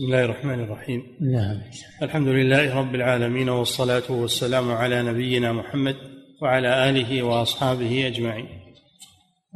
[0.00, 1.02] بسم الله الرحمن الرحيم.
[1.20, 1.60] نعم.
[2.02, 5.96] الحمد لله رب العالمين والصلاة والسلام على نبينا محمد
[6.42, 8.48] وعلى آله وأصحابه أجمعين.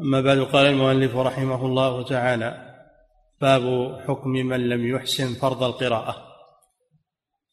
[0.00, 2.74] أما بعد قال المؤلف رحمه الله تعالى
[3.40, 6.16] باب حكم من لم يحسن فرض القراءة.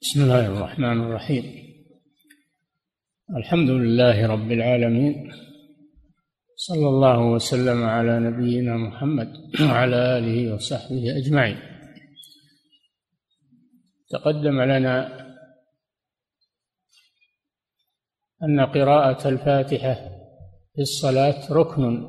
[0.01, 1.43] بسم الله الرحمن الرحيم.
[3.37, 5.31] الحمد لله رب العالمين
[6.55, 11.70] صلى الله وسلم على نبينا محمد وعلى آله وصحبه أجمعين.
[14.11, 15.21] تقدم لنا
[18.43, 19.93] أن قراءة الفاتحة
[20.75, 22.07] في الصلاة ركن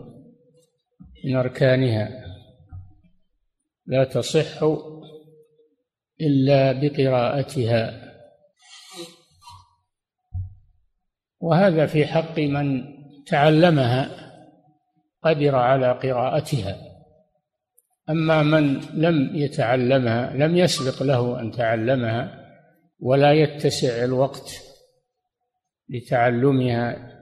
[1.24, 2.08] من أركانها.
[3.86, 4.62] لا تصح
[6.20, 8.12] إلا بقراءتها.
[11.40, 12.84] وهذا في حق من
[13.26, 14.10] تعلمها
[15.22, 16.91] قدر على قراءتها.
[18.10, 22.42] أما من لم يتعلمها لم يسبق له أن تعلمها
[23.00, 24.50] ولا يتسع الوقت
[25.88, 27.12] لتعلمها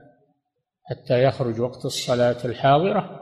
[0.83, 3.21] حتى يخرج وقت الصلاة الحاضرة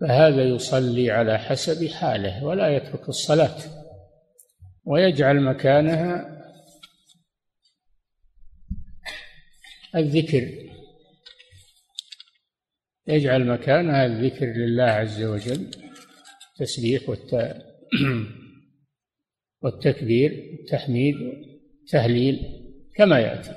[0.00, 3.56] فهذا يصلي على حسب حاله ولا يترك الصلاة
[4.84, 6.34] ويجعل مكانها
[9.94, 10.73] الذكر.
[13.08, 15.70] يجعل مكانها الذكر لله عز وجل
[16.52, 17.02] التسبيح
[19.62, 20.30] والتكبير
[20.60, 22.40] التحميد والتهليل
[22.94, 23.54] كما يأتي.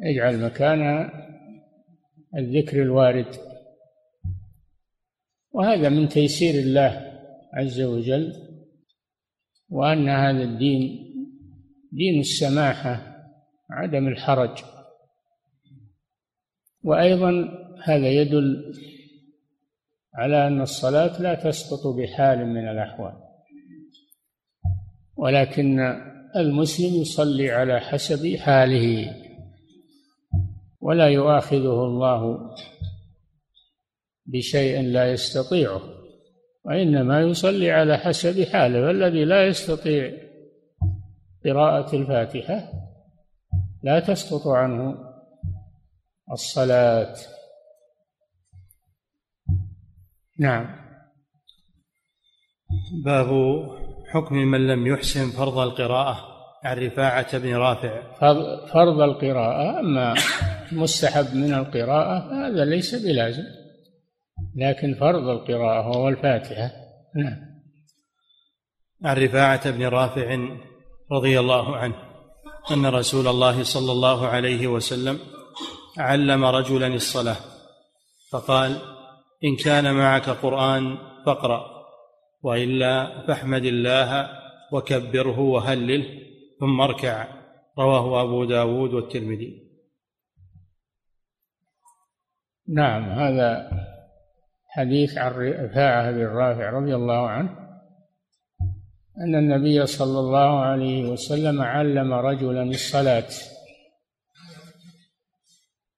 [0.00, 1.12] يجعل مكانها
[2.38, 3.34] الذكر الوارد.
[5.50, 7.20] وهذا من تيسير الله
[7.54, 8.32] عز وجل
[9.68, 11.10] وأن هذا الدين
[11.92, 13.16] دين السماحة
[13.70, 14.58] عدم الحرج.
[16.82, 18.74] وأيضا هذا يدل
[20.14, 23.12] على أن الصلاة لا تسقط بحال من الأحوال
[25.16, 25.80] ولكن
[26.36, 29.14] المسلم يصلي على حسب حاله
[30.80, 32.50] ولا يؤاخذه الله
[34.26, 35.82] بشيء لا يستطيعه
[36.64, 40.12] وإنما يصلي على حسب حاله والذي لا يستطيع
[41.44, 42.72] قراءة الفاتحة
[43.82, 44.98] لا تسقط عنه
[46.32, 47.14] الصلاة.
[50.38, 50.84] نعم.
[53.04, 53.28] باب
[54.12, 56.34] حكم من لم يحسن فرض القراءة
[56.64, 58.16] عن رفاعة بن رافع.
[58.72, 60.14] فرض القراءة أما
[60.72, 63.44] مستحب من القراءة هذا ليس بلازم.
[64.56, 66.70] لكن فرض القراءة هو الفاتحة
[67.16, 67.54] نعم.
[69.04, 70.38] عن رفاعة بن رافع
[71.12, 71.94] رضي الله عنه
[72.70, 75.18] أن رسول الله صلى الله عليه وسلم
[75.98, 77.36] علم رجلا الصلاة
[78.30, 78.93] فقال
[79.44, 81.64] إن كان معك قرآن فاقرأ
[82.42, 84.28] وإلا فاحمد الله
[84.72, 86.04] وكبره وهلله
[86.60, 87.26] ثم اركع.
[87.78, 89.64] رواه أبو داود والترمذي.
[92.68, 93.70] نعم هذا
[94.68, 97.50] حديث عن رفاعة بن رافع رضي الله عنه
[99.18, 103.28] أن النبي صلى الله عليه وسلم علم رجلا الصلاة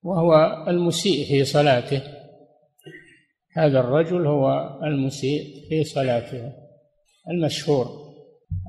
[0.03, 2.16] وهو المسيء في صلاته.
[3.57, 6.53] هذا الرجل هو المسيء في صلاته
[7.29, 8.07] المشهور.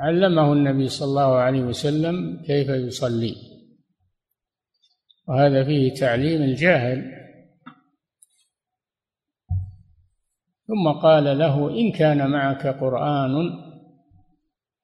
[0.00, 3.36] علمه النبي صلى الله عليه وسلم كيف يصلي.
[5.28, 7.12] وهذا فيه تعليم الجاهل.
[10.66, 13.32] ثم قال له إن كان معك قرآن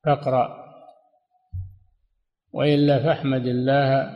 [0.04, 0.65] فاقرأ
[2.53, 4.10] وإلا فاحمد الله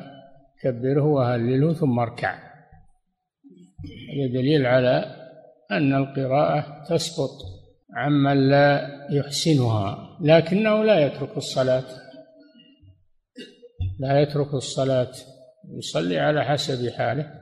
[0.62, 2.34] كبره وهلله ثم اركع.
[4.14, 5.17] هذا دليل على
[5.70, 7.30] أن القراءة تسقط
[7.94, 11.84] عمن لا يحسنها لكنه لا يترك الصلاة.
[13.98, 15.10] لا يترك الصلاة
[15.78, 17.32] يصلي على حسب حاله.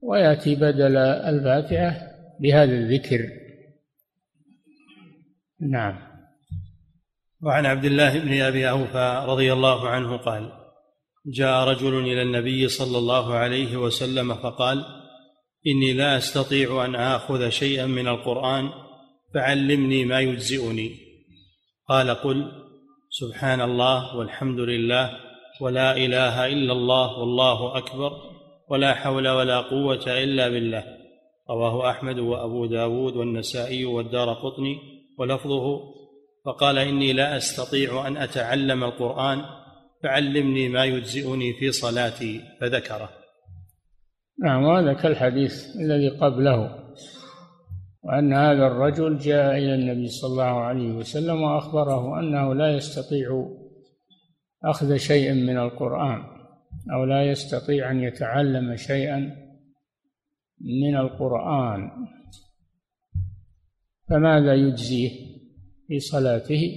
[0.00, 2.10] ويأتي بدل الفاتحة
[2.40, 3.28] بهذا الذكر.
[5.60, 6.10] نعم.
[7.42, 10.52] وعن عبد الله بن أبي أوفى رضي الله عنه قال
[11.26, 14.99] جاء رجل إلى النبي صلى الله عليه وسلم فقال
[15.66, 18.70] إني لا أستطيع أن آخذ شيئا من القرآن
[19.34, 20.96] فعلمني ما يجزئني.
[21.88, 22.52] قال قل
[23.10, 25.10] سبحان الله والحمد لله
[25.60, 28.12] ولا إله إلا الله والله أكبر
[28.70, 30.84] ولا حول ولا قوة إلا بالله.
[31.50, 34.78] رواه أحمد وأبو داود والنسائي والدار قطني
[35.18, 35.80] ولفظه.
[36.44, 39.44] فقال إني لا أستطيع أن أتعلم القرآن
[40.02, 43.19] فعلمني ما يجزئني في صلاتي فذكره.
[44.42, 46.80] نعم وهذا كالحديث الذي قبله
[48.02, 53.56] وأن هذا الرجل جاء إلى النبي صلى الله عليه وسلم وأخبره أنه لا يستطيع
[54.64, 56.22] أخذ شيء من القرآن
[56.92, 59.36] أو لا يستطيع أن يتعلم شيئا
[60.60, 61.90] من القرآن.
[64.08, 65.10] فماذا يجزيه
[65.88, 66.72] في صلاته؟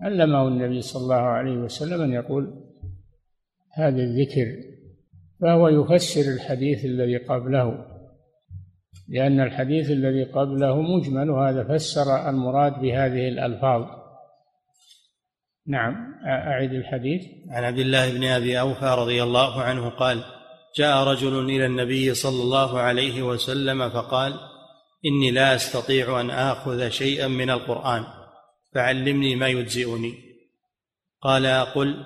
[0.00, 2.64] علمه النبي صلى الله عليه وسلم أن يقول
[3.72, 4.79] هذا الذكر
[5.40, 7.86] فهو يفسر الحديث الذي قبله
[9.08, 13.82] لأن الحديث الذي قبله مجمل وهذا فسر المراد بهذه الألفاظ.
[15.66, 17.22] نعم أعد الحديث.
[17.50, 20.24] عن عبد الله بن أبي أوفى رضي الله عنه قال
[20.76, 24.34] جاء رجل إلى النبي صلى الله عليه وسلم فقال
[25.06, 28.04] إني لا أستطيع أن آخذ شيئا من القرآن
[28.74, 30.14] فعلمني ما يجزئني.
[31.22, 32.04] قال قل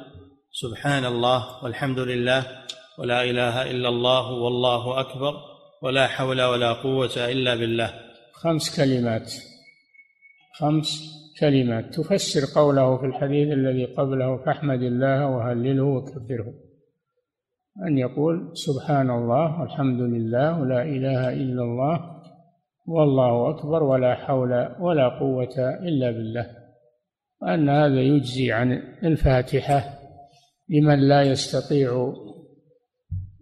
[0.52, 2.63] سبحان الله والحمد لله
[2.98, 5.34] ولا إله إلا الله والله أكبر
[5.82, 7.90] ولا حول ولا قوة إلا بالله.
[8.32, 9.32] خمس كلمات.
[10.58, 10.88] خمس
[11.40, 11.94] كلمات.
[11.94, 16.54] تفسر قوله في الحديث الذي قبله فاحمد الله وهلله وكبره
[17.86, 22.22] أن يقول سبحان الله والحمد لله ولا إله إلا الله
[22.86, 26.46] والله أكبر ولا حول ولا قوة إلا بالله.
[27.42, 29.84] وأن هذا يجزي عن الفاتحة
[30.68, 32.14] لمن لا يستطيع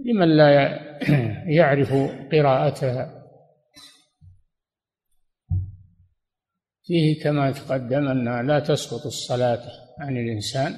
[0.04, 0.80] لمن لا
[1.58, 1.92] يعرف
[2.32, 3.22] قراءتها
[6.82, 9.62] فيه كما تقدم أنها لا تسقط الصلاة
[9.98, 10.74] عن الإنسان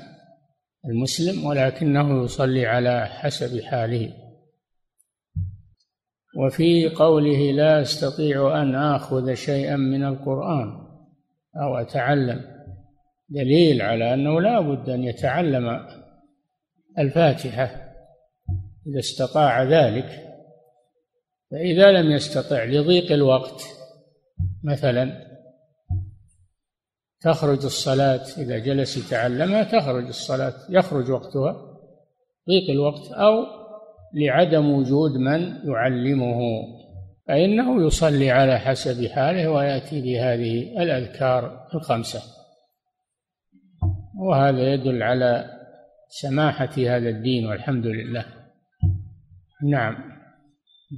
[0.87, 4.13] المسلم ولكنه يصلي على حسب حاله.
[6.37, 10.69] وفي قوله لا أستطيع أن آخذ شيئا من القرآن
[11.63, 12.41] أو أتعلم
[13.29, 15.87] دليل على أنه لا بد أن يتعلم
[16.99, 17.84] الفاتحة.
[18.87, 20.25] إذا استطاع ذلك
[21.51, 23.63] فإذا لم يستطع لضيق الوقت
[24.65, 25.25] مثلا
[27.21, 31.53] تخرج الصلاة إذا جلس يتعلمها تخرج الصلاة يخرج وقتها
[32.49, 33.45] ضيق الوقت أو
[34.15, 36.41] لعدم وجود من يعلمه
[37.29, 42.23] فإنه يصلي على حسب حاله ويأتي بهذه الأذكار الخمسة.
[44.19, 45.51] وهذا يدل على
[46.09, 48.44] سماحة هذا الدين والحمد لله.
[49.63, 49.97] نعم.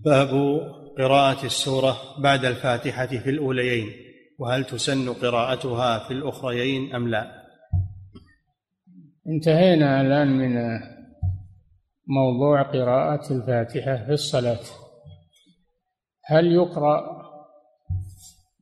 [0.04, 0.28] باب
[0.98, 4.06] قراءة السورة بعد الفاتحة في الأوليين.
[4.38, 7.42] وهل تسن قراءتها في الأخريين أم لا؟
[9.26, 10.80] انتهينا الآن من
[12.06, 14.64] موضوع قراءة الفاتحة في الصلاة.
[16.24, 17.22] هل يقرأ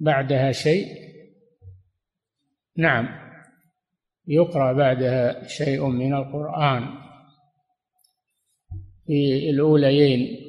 [0.00, 0.86] بعدها شيء؟
[2.76, 3.08] نعم.
[4.26, 7.03] يقرأ بعدها شيء من القرآن.
[9.06, 10.40] في الأوليين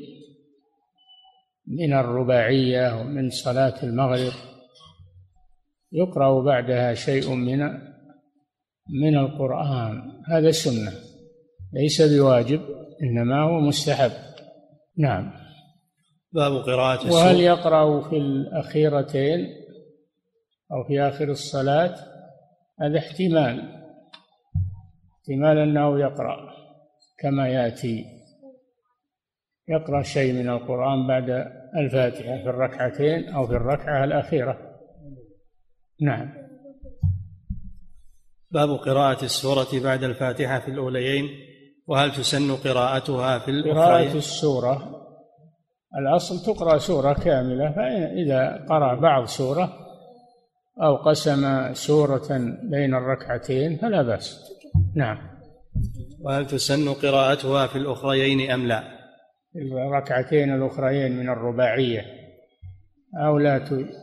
[1.67, 4.33] من الرباعية ومن صلاة المغرب.
[5.91, 7.59] يقرأ بعدها شيء من
[8.89, 10.01] من القرآن.
[10.27, 10.91] هذا سنة
[11.73, 12.61] ليس بواجب
[13.03, 14.11] إنما هو مستحب.
[14.97, 15.31] نعم.
[16.31, 19.39] باب قراءة وهل يقرأ في الأخيرتين
[20.71, 21.95] أو في آخر الصلاة؟
[22.81, 23.83] هذا احتمال.
[25.19, 26.37] احتمال أنه يقرأ
[27.19, 28.14] كما يأتي.
[29.69, 31.29] يقرأ شيء من القرآن بعد
[31.75, 34.57] الفاتحة في الركعتين أو في الركعة الأخيرة.
[36.01, 36.33] نعم.
[38.51, 41.29] باب قراءة السورة بعد الفاتحة في الأوليين
[41.87, 45.01] وهل تسن قراءتها في الأخرين؟ قراءة السورة
[45.97, 49.73] الأصل تقرأ سورة كاملة فإذا قرأ بعض سورة
[50.81, 52.27] أو قسم سورة
[52.63, 54.51] بين الركعتين فلا بأس.
[54.95, 55.17] نعم.
[56.21, 58.94] وهل تسن قراءتها في الأخريين أم لا؟
[59.55, 62.05] الركعتين الأخريين من الرباعية
[63.25, 63.57] أو لا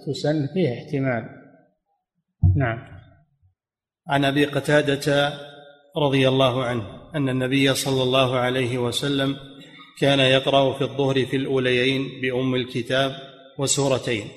[0.06, 1.28] تسن فيه احتمال.
[2.56, 2.78] نعم.
[4.08, 5.32] عن أبي قتادة
[5.96, 9.36] رضي الله عنه أن النبي صلى الله عليه وسلم
[10.00, 13.12] كان يقرأ في الظهر في الأوليين بأم الكتاب
[13.58, 14.28] وسورتين.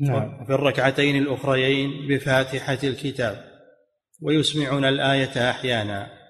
[0.00, 0.42] نعم.
[0.42, 3.44] وفي الركعتين الأخريين بفاتحة الكتاب.
[4.22, 6.21] ويسمعنا الآية أحيانا.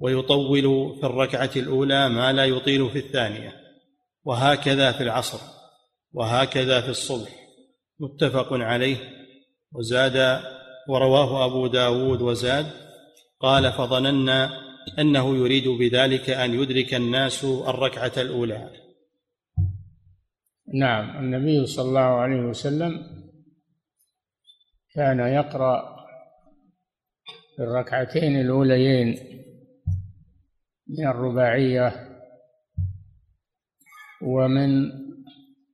[0.00, 3.52] ويطول في الركعة الأولى ما لا يطيل في الثانية.
[4.24, 5.38] وهكذا في العصر
[6.12, 7.30] وهكذا في الصبح.
[8.00, 8.96] متفق عليه.
[9.72, 10.40] وزاد
[10.88, 12.66] ورواه أبو داود وزاد
[13.40, 14.50] قال فظننا
[14.98, 18.70] أنه يريد بذلك أن يدرك الناس الركعة الأولى.
[20.74, 23.06] نعم النبي صلى الله عليه وسلم
[24.94, 25.96] كان يقرأ
[27.56, 29.35] في الركعتين الأوليين
[30.88, 32.08] من الرباعية
[34.22, 34.92] ومن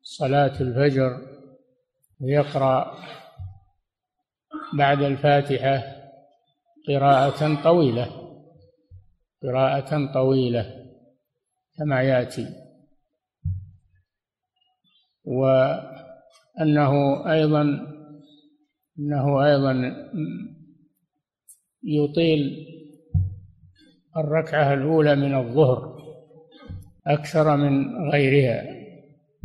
[0.02, 1.21] صلاة الفجر
[2.21, 2.99] يقرأ
[4.78, 5.83] بعد الفاتحة
[6.88, 8.23] قراءة طويلة
[9.42, 10.87] قراءة طويلة
[11.78, 12.47] كما يأتي.
[15.25, 16.92] وأنه
[17.33, 17.62] أيضا
[18.99, 19.95] أنه أيضا
[21.83, 22.72] يطيل
[24.16, 25.97] الركعة الأولى من الظهر
[27.07, 28.64] أكثر من غيرها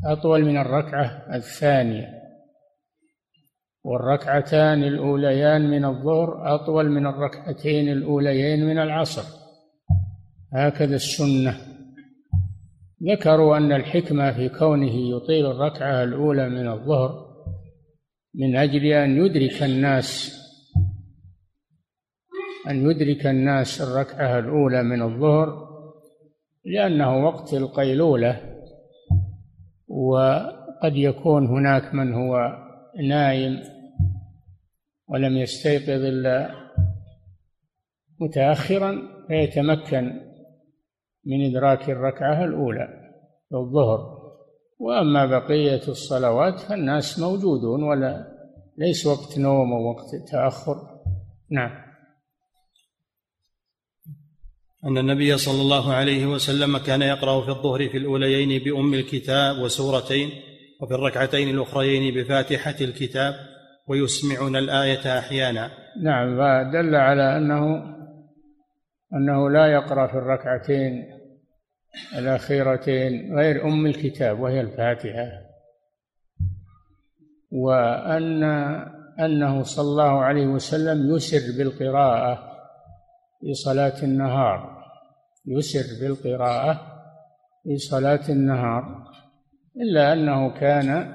[0.06, 1.06] أطول من الركعة
[1.36, 2.18] الثانية.
[3.84, 9.24] والركعتان الأوليان من الظهر أطول من الركعتين الأوليين من العصر.
[10.54, 11.58] هكذا السنة.
[13.04, 17.28] ذكروا أن الحكمة في كونه يطيل الركعة الأولى من الظهر
[18.36, 20.38] من أجل أن يدرك الناس
[22.70, 25.68] أن يدرك الناس الركعة الأولى من الظهر
[26.66, 28.42] لأنه وقت القيلولة
[29.88, 32.58] وقد يكون هناك من هو
[33.08, 33.62] نايم
[35.08, 36.50] ولم يستيقظ إلا
[38.20, 40.22] متأخرا فيتمكن
[41.26, 42.88] من إدراك الركعة الأولى
[43.50, 44.18] في الظهر
[44.80, 48.28] وأما بقية الصلوات فالناس موجودون ولا
[48.78, 50.76] ليس وقت نوم ووقت تأخر.
[51.52, 51.87] نعم.
[54.88, 60.30] أن النبي صلى الله عليه وسلم كان يقرأ في الظهر في الأوليين بأم الكتاب وسورتين
[60.82, 63.34] وفي الركعتين الأخريين بفاتحة الكتاب
[63.88, 65.72] ويسمعنا الآية أحيانا.
[66.04, 67.84] نعم فدل على أنه
[69.14, 71.06] أنه لا يقرأ في الركعتين
[72.18, 75.28] الأخيرتين غير أم الكتاب وهي الفاتحة.
[77.52, 78.44] وأن
[79.20, 82.58] أنه صلى الله عليه وسلم يسر بالقراءة
[83.42, 84.77] في صلاة النهار.
[85.48, 86.98] يسر بالقراءة
[87.64, 89.08] في صلاة النهار
[89.82, 91.14] إلا أنه كان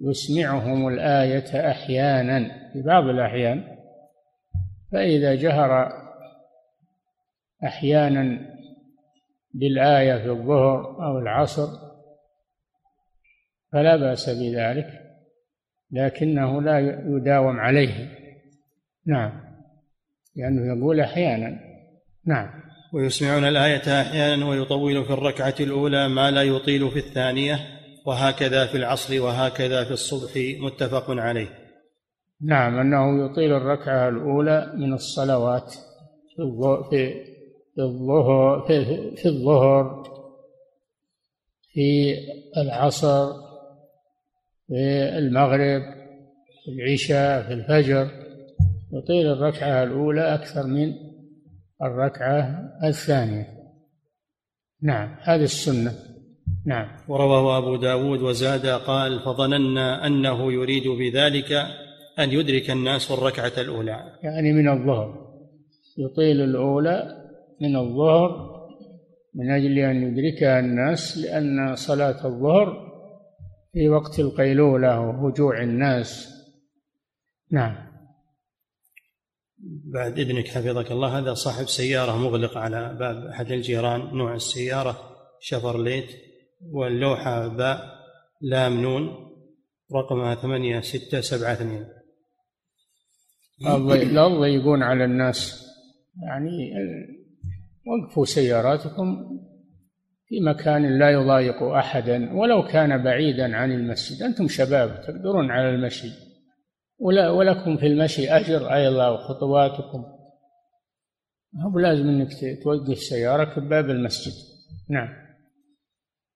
[0.00, 3.64] يسمعهم الآية أحيانا في بعض الأحيان
[4.92, 5.92] فإذا جهر
[7.64, 8.50] أحيانا
[9.54, 11.68] بالآية في الظهر أو العصر
[13.72, 15.00] فلا بأس بذلك
[15.92, 18.08] لكنه لا يداوم عليه.
[19.06, 19.40] نعم.
[20.36, 21.60] لأنه يقول أحيانا.
[22.26, 22.59] نعم.
[22.92, 27.58] ويسمعون الآية أحيانا ويطول في الركعة الأولى ما لا يطيل في الثانية
[28.06, 31.48] وهكذا في العصر وهكذا في الصبح متفق عليه.
[32.42, 35.74] نعم أنه يطيل الركعة الأولى من الصلوات
[36.36, 37.24] في الظهر في,
[39.16, 40.04] في الظهر
[41.72, 42.14] في
[42.56, 43.32] العصر
[44.68, 45.82] في المغرب
[46.64, 48.10] في العشاء في الفجر.
[48.92, 51.09] يطيل الركعة الأولى أكثر من
[51.82, 53.46] الركعة الثانية.
[54.82, 55.92] نعم هذه السنة.
[56.66, 56.88] نعم.
[57.08, 61.52] ورواه أبو داود وزاد قال فظننا أنه يريد بذلك
[62.18, 64.18] أن يدرك الناس الركعة الأولى.
[64.22, 65.30] يعني من الظهر.
[65.98, 67.16] يطيل الأولى
[67.60, 68.50] من الظهر
[69.34, 72.90] من أجل أن يدركها الناس لأن صلاة الظهر
[73.72, 76.28] في وقت القيلولة وهجوع الناس.
[77.52, 77.89] نعم.
[79.94, 84.98] بعد إذنك حفظك الله هذا صاحب سيارة مغلق على باب أحد الجيران نوع السيارة
[85.40, 86.06] شفرليت
[86.72, 87.80] واللوحة باء
[88.40, 89.08] لام نون
[89.94, 91.86] رقمها ثمانية ستة سبعة اثنين.
[94.12, 95.66] لا يضيقون على الناس.
[96.26, 96.72] يعني
[97.86, 99.16] وقفوا سياراتكم
[100.26, 104.22] في مكان لا يضايق أحدا ولو كان بعيدا عن المسجد.
[104.22, 106.29] أنتم شباب تقدرون على ولا
[107.00, 110.04] ولكم في المشي أجر أيضا وخطواتكم
[111.58, 112.28] هو لازم أنك
[112.62, 114.32] توقف سيارك بباب المسجد.
[114.90, 115.08] نعم.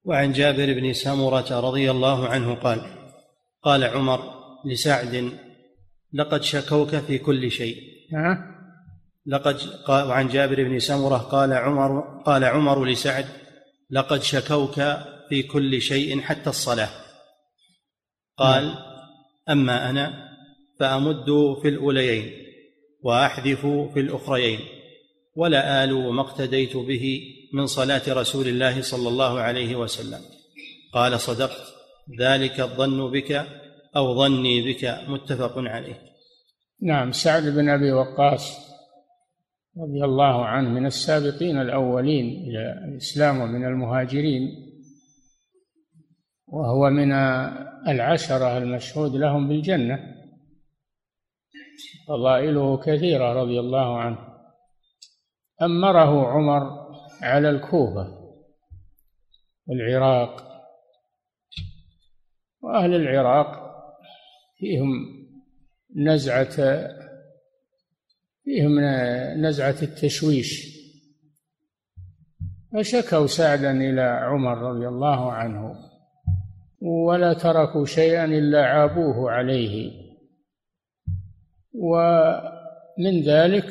[0.05, 2.81] وعن جابر بن سمرة رضي الله عنه قال
[3.63, 4.21] قال عمر
[4.67, 5.33] لسعد
[6.13, 7.77] لقد شكوك في كل شيء.
[8.15, 8.55] ها؟
[9.27, 9.57] لقد
[9.87, 13.27] قال وعن جابر بن سمرة قال عمر قال عمر لسعد
[13.91, 14.75] لقد شكوك
[15.29, 16.91] في كل شيء حتى الصلاة.
[18.37, 18.77] قال نعم.
[19.49, 20.24] أما أنا
[20.81, 22.33] فأمد في الأوليين
[23.03, 24.59] وأحذف في الأخريين
[25.37, 27.21] ولا آل ما اقتديت به
[27.55, 30.21] من صلاة رسول الله صلى الله عليه وسلم.
[30.93, 31.75] قال صدقت
[32.21, 33.47] ذلك الظن بك
[33.97, 36.03] أو ظني بك متفق عليه.
[36.83, 38.65] نعم سعد بن أبي وقاص
[39.79, 44.43] رضي الله عنه من السابقين الأولين إلى الإسلام ومن المهاجرين
[46.47, 47.13] وهو من
[47.89, 50.14] العشرة المشهود لهم بالجنة.
[52.09, 54.19] فضائله كثيرة رضي الله عنه.
[55.63, 58.25] أمره عمر على الكوفة
[59.67, 60.45] والعراق
[62.61, 63.47] وأهل العراق
[64.57, 64.89] فيهم
[65.97, 66.57] نزعة
[68.45, 68.81] فيهم
[69.37, 70.75] نزعة التشويش.
[72.73, 75.75] فشكوا سعدا إلى عمر رضي الله عنه
[76.81, 80.04] ولا تركوا شيئا إلا عابوه عليه.
[81.75, 83.67] ومن ذلك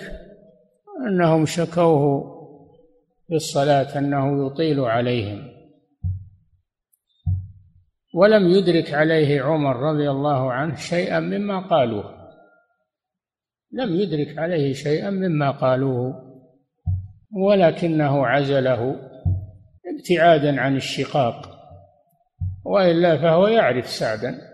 [1.08, 2.34] أنهم شكوه
[3.28, 5.54] في الصلاة أنه يطيل عليهم.
[8.16, 12.24] ولم يدرك عليه عمر رضي الله عنه شيئا مما قالوه.
[13.72, 16.34] لم يدرك عليه شيئا مما قالوه
[17.32, 18.96] ولكنه عزله
[19.86, 21.50] ابتعادا عن الشقاق
[22.66, 24.53] وإلا فهو يعرف سعدا.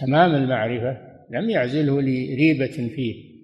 [0.00, 0.98] تمام المعرفة
[1.30, 3.36] لم يعزله لريبة فيه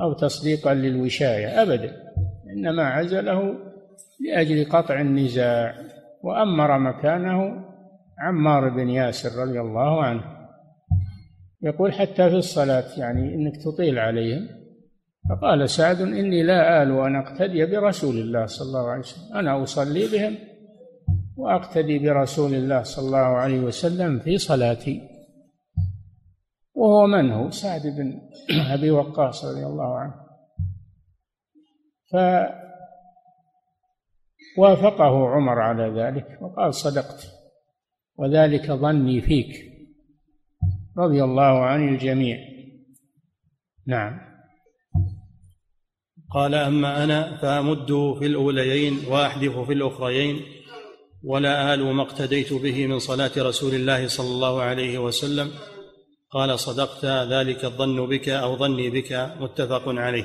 [0.00, 1.96] أو تصديقا للوشاية أبدا
[2.56, 3.54] إنما عزله
[4.20, 5.74] لأجل قطع النزاع
[6.22, 7.64] وأمر مكانه
[8.18, 10.24] عمار بن ياسر رضي الله عنه.
[11.62, 14.48] يقول حتى في الصلاة يعني إنك تطيل عليهم.
[15.30, 20.06] فقال سعد إني لا آل أن أقتدي برسول الله صلى الله عليه وسلم أنا أصلي
[20.12, 20.34] بهم
[21.36, 25.09] وأقتدي برسول الله صلى الله عليه وسلم في صلاتي.
[26.80, 28.20] وهو من هو؟ سعد بن
[28.74, 30.14] أبي وقاص رضي الله عنه.
[34.56, 37.26] فوافقه عمر على ذلك وقال صدقت
[38.16, 39.70] وذلك ظني فيك
[40.98, 42.38] رضي الله عن الجميع.
[43.86, 44.20] نعم.
[46.30, 50.40] قال أما أنا فأمد في الأوليين وأحذف في الأخريين
[51.24, 55.50] ولا آل ما اقتديت به من صلاة رسول الله صلى الله عليه وسلم
[56.32, 60.24] قال صدقت ذلك الظن بك أو ظني بك متفق عليه.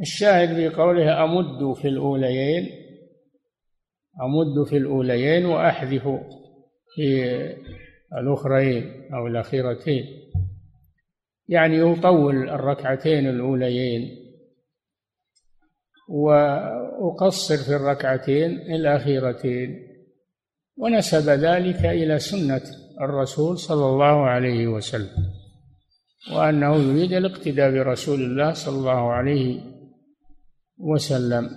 [0.00, 2.68] الشاهد في قوله أمد في الأوليين
[4.22, 6.08] أمد في الأوليين وأحذف
[6.94, 7.24] في
[8.20, 10.04] الأخرين أو الأخيرتين.
[11.48, 14.24] يعني يطول الركعتين الأوليين.
[16.08, 19.88] وأقصر في الركعتين الأخيرتين.
[20.76, 25.32] ونسب ذلك إلى سنة الرسول صلى الله عليه وسلم
[26.32, 29.60] وأنه يريد الاقتداء برسول الله صلى الله عليه
[30.78, 31.50] وسلم.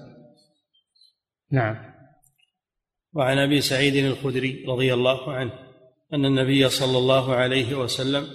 [1.52, 1.76] نعم.
[3.14, 5.52] وعن أبي سعيد الخدري رضي الله عنه
[6.14, 8.28] أن النبي صلى الله عليه وسلم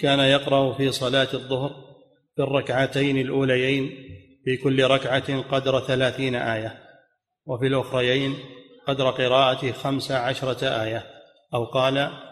[0.00, 1.70] كان يقرأ في صلاة الظهر
[2.36, 3.90] في الركعتين الأوليين
[4.44, 6.78] في كل ركعة قدر ثلاثين آية
[7.46, 8.34] وفي الأخريين
[8.86, 11.04] قدر قراءة خمس عشرة آية
[11.54, 12.23] أو قال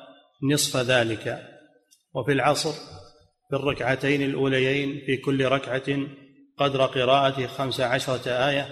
[0.42, 1.38] نصف ذلك.
[2.14, 2.72] وفي العصر
[3.50, 5.98] في الركعتين الأوليين في كل ركعة
[6.57, 8.66] قدر قراءة خمس عشرة آية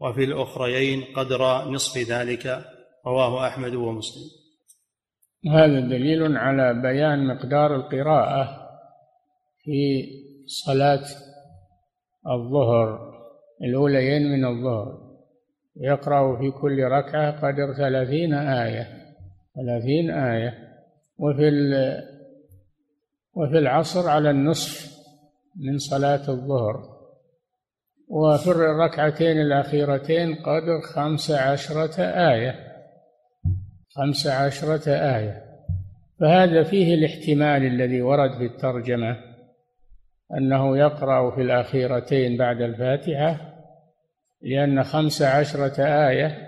[0.00, 2.64] وفي الأخريين قدر نصف ذلك.
[3.06, 4.22] رواه أحمد ومسلم.
[5.52, 8.68] هذا دليل على بيان مقدار القراءة
[9.64, 10.04] في
[10.46, 11.04] صلاة
[12.26, 13.10] الظهر
[13.62, 15.10] الأوليين من الظهر.
[15.76, 18.88] يقرأ في كل ركعة قدر ثلاثين آية
[19.56, 20.69] ثلاثين آية.
[21.20, 21.50] وفي
[23.34, 24.90] وفي العصر على النصف
[25.56, 27.00] من صلاة الظهر.
[28.08, 32.54] وفي الركعتين الأخيرتين قدر خمس عشرة آية.
[33.90, 35.44] خمس عشرة آية.
[36.20, 39.16] فهذا فيه الاحتمال الذي ورد في الترجمة
[40.38, 43.36] أنه يقرأ في الأخيرتين بعد الفاتحة
[44.42, 46.38] لأن خمس عشرة آية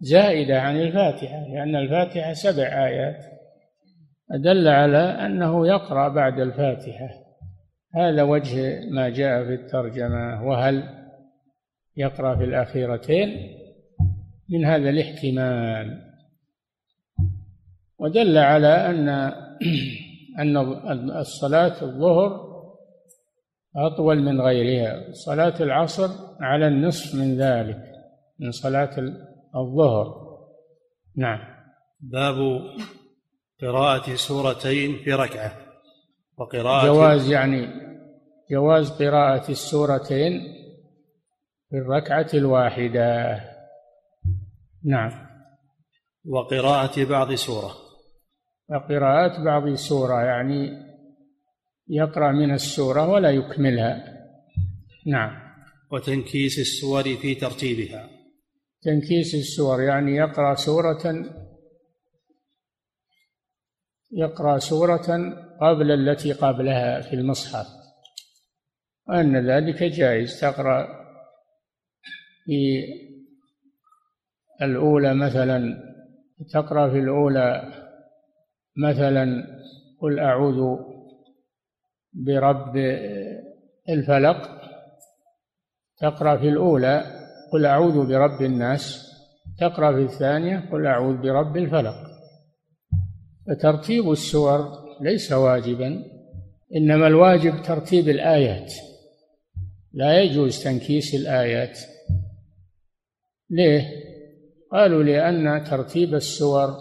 [0.00, 3.35] زائدة عن الفاتحة لأن الفاتحة سبع آيات.
[4.30, 7.08] أدل على أنه يقرأ بعد الفاتحة.
[7.94, 10.46] هذا وجه ما جاء في الترجمة.
[10.46, 10.82] وهل
[11.96, 13.28] يقرأ في الأخيرتين؟
[14.50, 16.02] من هذا الاحتمال.
[17.98, 19.08] ودل على أن
[20.38, 20.56] أن
[21.10, 22.46] الصلاة الظهر
[23.76, 25.12] أطول من غيرها.
[25.12, 26.08] صلاة العصر
[26.40, 27.82] على النصف من ذلك
[28.40, 28.98] من صلاة
[29.56, 30.26] الظهر.
[31.16, 31.38] نعم.
[32.00, 32.36] باب
[33.62, 35.52] قراءة سورتين في ركعة.
[36.38, 37.68] وقراءة جواز يعني
[38.50, 40.40] جواز قراءة السورتين
[41.70, 43.40] في الركعة الواحدة.
[44.84, 45.26] نعم.
[46.24, 47.74] وقراءة بعض سورة.
[48.68, 50.86] وقراءة بعض سورة يعني
[51.88, 54.16] يقرأ من السورة ولا يكملها.
[55.06, 55.46] نعم.
[55.92, 58.08] وتنكيس السور في ترتيبها.
[58.82, 61.26] تنكيس السور يعني يقرأ سورة
[64.12, 65.06] يقرأ سورة
[65.60, 67.66] قبل التي قبلها في المصحف.
[69.08, 70.40] وأن ذلك جائز.
[70.40, 70.86] تقرأ
[72.44, 72.84] في
[74.62, 75.86] الأولى مثلا
[76.52, 77.72] تقرأ في الأولى
[78.76, 79.44] مثلا
[80.00, 80.78] قل أعوذ
[82.12, 82.76] برب
[83.88, 84.60] الفلق.
[85.98, 87.04] تقرأ في الأولى
[87.52, 89.06] قل أعوذ برب الناس.
[89.60, 92.05] تقرأ في الثانية قل أعوذ برب الفلق.
[93.48, 96.04] فترتيب السور ليس واجبا
[96.76, 98.72] إنما الواجب ترتيب الآيات.
[99.92, 101.78] لا يجوز تنكيس الآيات.
[103.50, 103.82] ليه؟
[104.72, 106.74] قالوا لأن ترتيب السور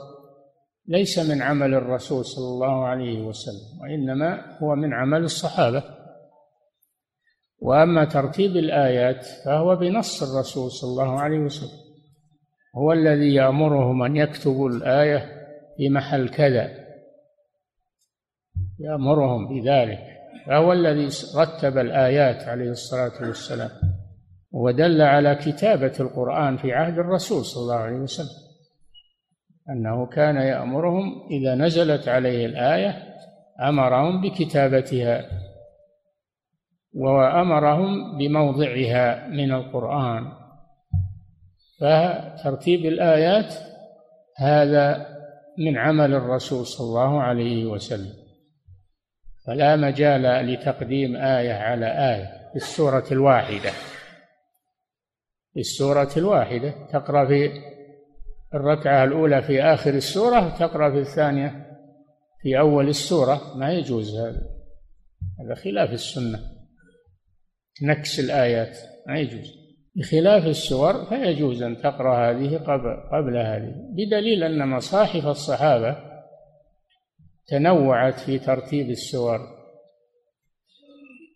[0.87, 5.83] ليس من عمل الرسول صلى الله عليه وسلم وإنما هو من عمل الصحابة.
[7.59, 11.85] وأما ترتيب الآيات فهو بنص الرسول صلى الله عليه وسلم.
[12.75, 15.34] هو الذي يأمرهم أن يكتبوا الآية
[15.77, 16.69] في محل كذا.
[18.79, 19.99] يأمرهم بذلك.
[20.47, 23.69] فهو الذي رتب الآيات عليه الصلاة والسلام.
[24.51, 28.45] ودل على كتابة القرآن في عهد الرسول صلى الله عليه وسلم.
[29.69, 33.15] أنه كان يأمرهم إذا نزلت عليه الآية
[33.61, 35.25] أمرهم بكتابتها
[36.93, 40.31] وأمرهم بموضعها من القرآن.
[41.79, 43.53] فترتيب الآيات
[44.37, 45.14] هذا
[45.57, 48.13] من عمل الرسول صلى الله عليه وسلم.
[49.47, 53.71] فلا مجال لتقديم آية على آية في السورة الواحدة.
[55.53, 57.51] في السورة الواحدة تقرأ في
[58.53, 61.65] الركعة الأولى في آخر السورة تقرأ في الثانية
[62.41, 63.57] في أول السورة.
[63.57, 64.41] ما يجوز هذا.
[65.39, 66.39] هذا خلاف السنة.
[67.81, 68.77] نكس الآيات.
[69.07, 69.64] ما يجوز.
[69.95, 73.73] بخلاف السور فيجوز أن تقرأ هذه قبل, قبل هذه.
[73.91, 75.97] بدليل أن مصاحف الصحابة
[77.47, 79.39] تنوعت في ترتيب السور.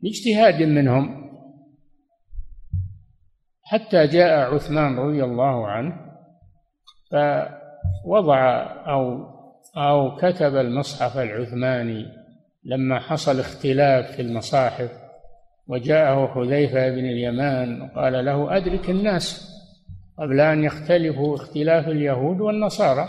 [0.02, 1.30] باجتهاد منهم.
[3.64, 5.96] حتى جاء عثمان رضي الله عنه
[7.12, 9.30] فوضع أو
[9.78, 12.06] أو كتب المصحف العثماني
[12.64, 15.09] لما حصل اختلاف في المصاحف.
[15.70, 19.50] وجاءه حذيفة بن اليمان وقال له أدرك الناس
[20.18, 23.08] قبل أن يختلفوا اختلاف اليهود والنصارى.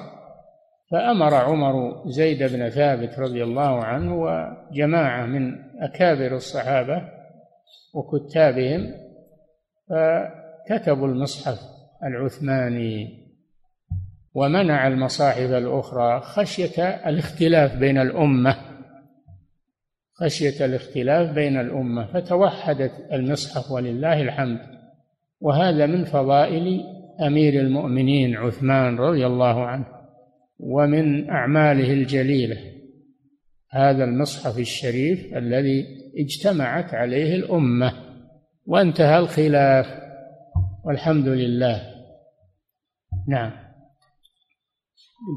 [0.91, 7.03] فأمر عمر زيد بن ثابت رضي الله عنه وجماعة من أكابر الصحابة
[7.95, 8.95] وكتابهم
[9.89, 11.59] فكتبوا المصحف
[12.05, 13.21] العثماني
[14.35, 18.70] ومنع المصاحف الأخرى خشية الاختلاف بين الأمة.
[20.21, 24.59] خشية الاختلاف بين الأمة فتوحدت المصحف ولله الحمد.
[25.41, 26.81] وهذا من فضائل
[27.27, 29.87] أمير المؤمنين عثمان رضي الله عنه
[30.59, 32.57] ومن أعماله الجليلة.
[33.71, 35.87] هذا المصحف الشريف الذي
[36.19, 37.93] اجتمعت عليه الأمة
[38.67, 39.87] وانتهى الخلاف
[40.85, 41.83] والحمد لله.
[43.29, 43.70] نعم.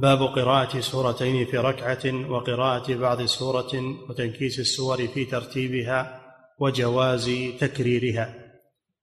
[0.01, 3.71] باب قراءة سورتين في ركعة وقراءة بعض سورة
[4.09, 6.21] وتنكيس السور في ترتيبها
[6.59, 8.35] وجواز تكريرها.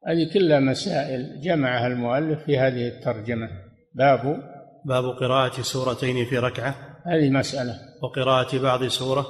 [0.07, 3.49] هذه كلها مسائل جمعها المؤلف في هذه الترجمة.
[3.95, 4.43] باب؟
[4.87, 6.75] باب قراءة سورتين في ركعة
[7.07, 7.75] هذه مسألة.
[8.03, 9.27] وقراءة بعض سورة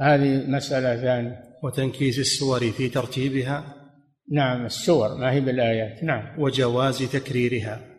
[0.00, 1.42] هذه مسألة ثانية.
[1.64, 3.64] وتنكيس السور في ترتيبها
[4.32, 6.04] نعم السور ما هي بالآيات.
[6.04, 6.40] نعم.
[6.40, 7.95] وجواز تكريرها.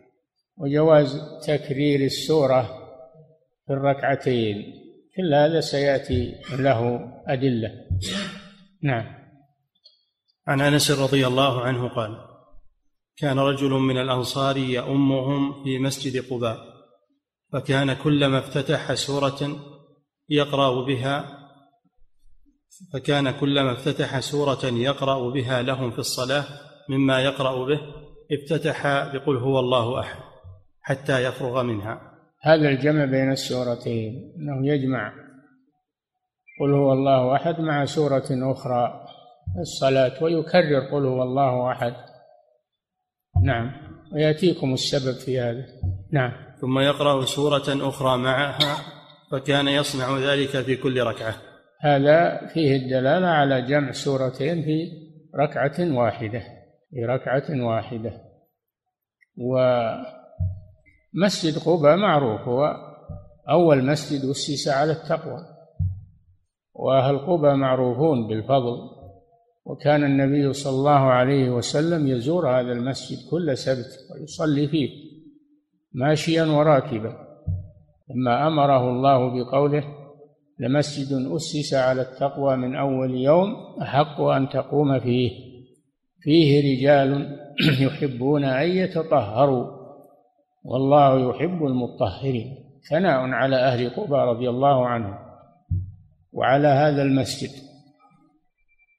[0.60, 2.62] وجواز تكرير السورة
[3.66, 4.56] في الركعتين.
[5.16, 7.70] كل هذا سيأتي له أدلة.
[8.82, 9.18] نعم.
[10.46, 12.28] عن أنس رضي الله عنه قال
[13.16, 16.58] كان رجل من الأنصار يؤمهم في مسجد قباء
[17.52, 19.58] فكان كلما افتتح سورة
[20.28, 21.38] يقرأ بها
[22.92, 26.44] فكان كلما افتتح سورة يقرأ بها لهم في الصلاة
[26.88, 27.80] مما يقرأ به
[28.32, 30.27] افتتح بقل هو الله أحد.
[30.88, 32.00] حتى يفرغ منها.
[32.42, 35.12] هذا الجمع بين السورتين انه يجمع.
[36.60, 39.04] قل هو الله أحد مع سورة أخرى
[39.60, 41.94] الصلاة ويكرر قل هو الله أحد.
[43.44, 43.72] نعم
[44.12, 45.66] ويأتيكم السبب في هذا.
[46.12, 46.32] نعم.
[46.60, 48.76] ثم يقرأ سورة أخرى معها
[49.32, 51.34] فكان يصنع ذلك في كل ركعة.
[51.80, 54.90] هذا فيه الدلالة على جمع سورتين في
[55.40, 56.42] ركعة واحدة
[56.90, 58.12] في ركعة واحدة.
[59.36, 59.58] و
[61.14, 62.76] مسجد قباء معروف هو
[63.50, 65.40] أول مسجد أسس على التقوى.
[66.74, 68.76] وأهل قباء معروفون بالفضل
[69.64, 74.88] وكان النبي صلى الله عليه وسلم يزور هذا المسجد كل سبت ويصلي فيه
[75.92, 77.28] ماشيا وراكبا.
[78.10, 79.84] لما أمره الله بقوله
[80.58, 85.30] لمسجد أسس على التقوى من أول يوم أحق أن تقوم فيه
[86.20, 87.38] فيه رجال
[87.80, 89.77] يحبون أن يتطهروا.
[90.64, 92.54] والله يحب المطهرين
[92.90, 95.18] ثناء على أهل قبى رضي الله عنهم
[96.32, 97.50] وعلى هذا المسجد.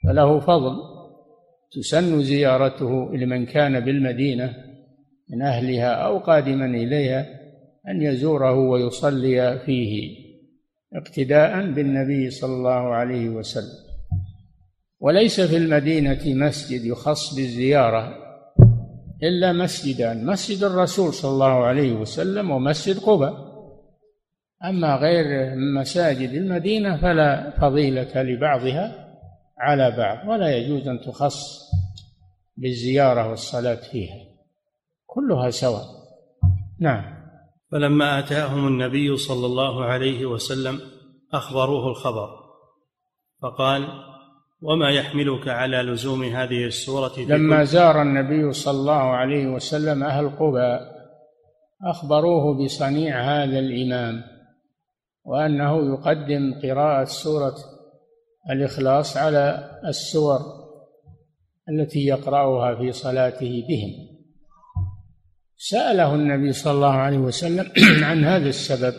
[0.04, 0.78] فله فضل
[1.72, 4.54] تسن زيارته لمن كان بالمدينة
[5.30, 7.26] من أهلها أو قادما إليها
[7.88, 10.16] أن يزوره ويصلي فيه
[10.94, 13.90] اقتداء بالنبي صلى الله عليه وسلم.
[15.00, 18.29] وليس في المدينة مسجد يخص بالزيارة
[19.24, 23.32] إلا مسجدان مسجد الرسول صلى الله عليه وسلم ومسجد قبى
[24.66, 29.16] أما غير مساجد المدينة فلا فضيلة لبعضها
[29.58, 31.70] على بعض ولا يجوز أن تخص
[32.58, 34.16] بالزيارة والصلاة فيها.
[35.06, 35.86] كلها سواء.
[36.80, 37.20] نعم.
[37.72, 40.80] فلما أتاهم النبي صلى الله عليه وسلم
[41.34, 42.30] أخبروه الخبر
[43.42, 43.88] فقال
[44.62, 50.80] وما يحملك على لزوم هذه السورة لما زار النبي صلى الله عليه وسلم أهل قبى
[51.84, 54.24] أخبروه بصنيع هذا الإمام
[55.26, 57.56] وأنه يقدم قراءة سورة
[58.50, 60.40] الإخلاص على السور
[61.70, 64.10] التي يقرأها في صلاته بهم.
[65.58, 67.72] سأله النبي صلى الله عليه وسلم
[68.10, 68.94] عن هذا السبب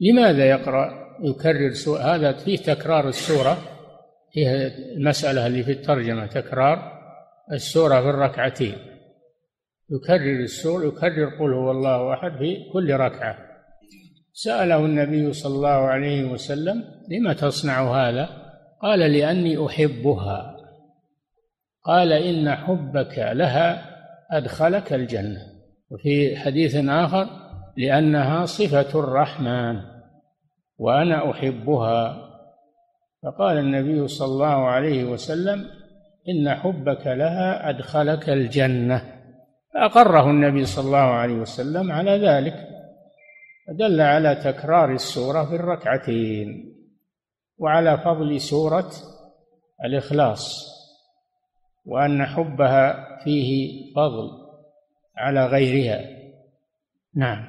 [0.00, 3.75] لماذا يقرأ يكرر هذا فيه تكرار السورة؟
[4.36, 6.92] فيه المسألة اللي في الترجمة تكرار
[7.52, 8.74] السورة في الركعتين.
[9.90, 13.38] يكرر السورة يكرر قل هو الله أحد في كل ركعة.
[14.32, 18.28] سأله النبي صلى الله عليه وسلم لم تصنع هذا؟
[18.82, 20.56] قال لأني أحبها.
[21.84, 23.96] قال إن حبك لها
[24.30, 25.40] أدخلك الجنة.
[25.90, 27.28] وفي حديث آخر
[27.76, 29.80] لأنها صفة الرحمن
[30.78, 32.25] وأنا أحبها.
[33.22, 35.64] فقال النبي صلى الله عليه وسلم
[36.28, 39.16] إن حبك لها أدخلك الجنة.
[39.74, 42.68] فأقره النبي صلى الله عليه وسلم على ذلك
[43.66, 46.76] فدل على تكرار السورة في الركعتين
[47.58, 48.90] وعلى فضل سورة
[49.84, 50.66] الإخلاص
[51.84, 54.30] وأن حبها فيه فضل
[55.16, 56.00] على غيرها.
[57.14, 57.46] نعم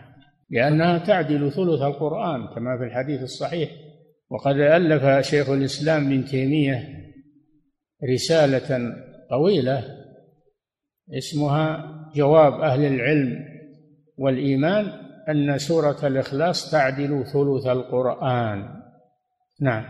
[0.49, 3.69] لأنها تعدل ثلث القرآن كما في الحديث الصحيح.
[4.29, 7.07] وقد ألف شيخ الإسلام ابن تيمية
[8.13, 8.93] رسالة
[9.29, 9.83] طويلة
[11.17, 13.45] اسمها جواب أهل العلم
[14.17, 18.81] والإيمان أن سورة الإخلاص تعدل ثلث القرآن.
[19.61, 19.85] نعم.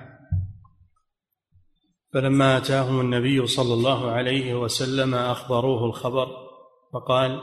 [2.14, 6.28] فلما أتاهم النبي صلى الله عليه وسلم أخبروه الخبر
[6.94, 7.40] فقال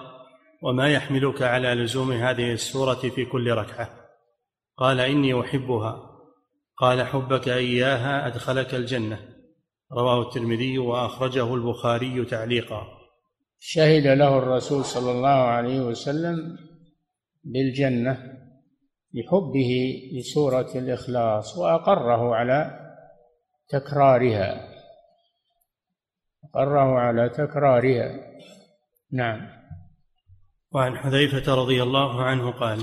[0.62, 3.90] وما يحملك على لزوم هذه السورة في كل ركعة؟
[4.76, 6.13] قال إني أحبها.
[6.76, 9.18] قال حبك إياها أدخلك الجنة.
[9.92, 12.86] رواه الترمذي وأخرجه البخاري تعليقا.
[13.58, 16.58] شهد له الرسول صلى الله عليه وسلم
[17.44, 18.12] بالجنة
[19.14, 22.80] لحبه لسورة الإخلاص وأقره على
[23.68, 24.68] تكرارها.
[26.44, 28.20] أقره على تكرارها.
[29.12, 29.48] نعم.
[30.72, 32.78] وعن حذيفة رضي الله عنه قال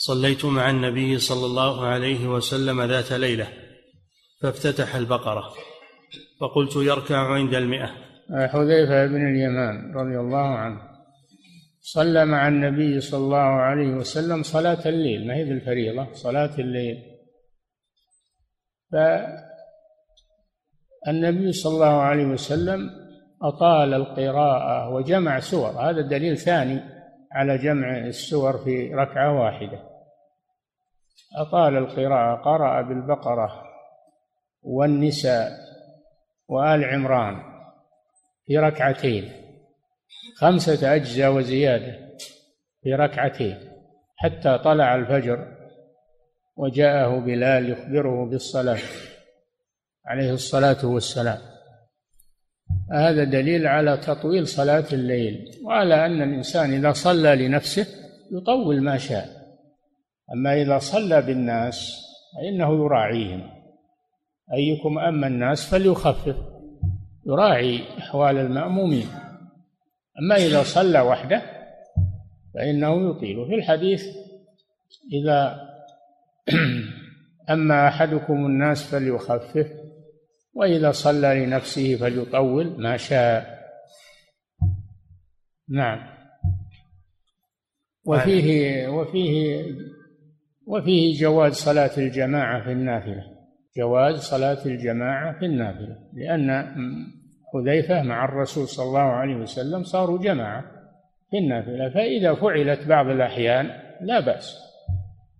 [0.00, 3.48] صليت مع النبي صلى الله عليه وسلم ذات ليلة
[4.42, 5.44] فافتتح البقرة
[6.40, 7.86] فقلت يركع عند المئة.
[8.30, 10.80] حذيفة بن اليمان رضي الله عنه
[11.80, 16.96] صلى مع النبي صلى الله عليه وسلم صلاة الليل ما هي بالفريضة صلاة الليل.
[21.06, 22.90] فالنبي صلى الله عليه وسلم
[23.42, 26.80] أطال القراءة وجمع سور هذا دليل ثاني
[27.32, 29.87] على جمع السور في ركعة واحدة.
[31.36, 33.62] أطال القراءة قرأ بالبقرة
[34.62, 35.50] والنساء
[36.48, 37.42] وآل عمران
[38.46, 39.32] في ركعتين
[40.36, 42.08] خمسة أجزاء وزيادة
[42.82, 43.58] في ركعتين
[44.16, 45.58] حتى طلع الفجر
[46.56, 48.78] وجاءه بلال يخبره بالصلاة
[50.06, 51.38] عليه الصلاة والسلام.
[52.92, 57.86] هذا دليل على تطويل صلاة الليل وعلى أن الإنسان إذا صلى لنفسه
[58.32, 59.37] يطول ما شاء.
[60.32, 62.04] أما إذا صلى بالناس
[62.36, 63.50] فإنه يراعيهم.
[64.54, 66.36] أيكم أما الناس فليخفف
[67.26, 69.06] يراعي أحوال المأمومين.
[70.22, 71.42] أما إذا صلى وحده
[72.54, 73.46] فإنه يطيل.
[73.46, 74.04] في الحديث
[75.12, 75.68] إذا
[77.54, 79.66] أما أحدكم الناس فليخفف
[80.54, 83.58] وإذا صلى لنفسه فليطول ما شاء.
[85.68, 86.18] نعم.
[88.04, 89.64] وفيه وفيه
[90.68, 93.24] وفيه جواز صلاة الجماعة في النافلة.
[93.76, 96.66] جواز صلاة الجماعة في النافلة لأن
[97.52, 100.64] حذيفة مع الرسول صلى الله عليه وسلم صاروا جماعة
[101.30, 104.58] في النافلة فإذا فعلت بعض الأحيان لا بأس.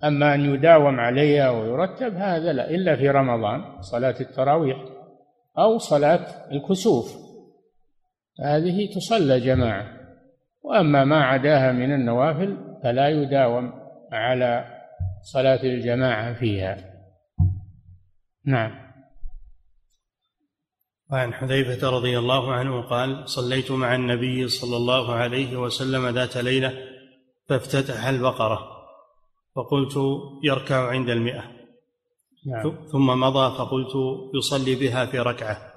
[0.04, 4.78] أما أن يداوم عليها ويرتب هذا لا إلا في رمضان صلاة التراويح
[5.58, 7.16] أو صلاة الكسوف.
[8.44, 9.86] هذه تصلى جماعة
[10.62, 13.72] وأما ما عداها من النوافل فلا يداوم
[14.12, 14.77] على
[15.22, 16.76] صلاة الجماعة فيها.
[18.44, 18.88] نعم.
[21.12, 26.72] وعن حذيفة رضي الله عنه قال صليت مع النبي صلى الله عليه وسلم ذات ليلة
[27.48, 28.78] فافتتح البقرة
[29.56, 29.94] فقلت
[30.44, 31.42] يركع عند المئة.
[32.46, 32.86] نعم.
[32.92, 33.92] ثم مضى فقلت
[34.34, 35.72] يصلي بها في ركعة.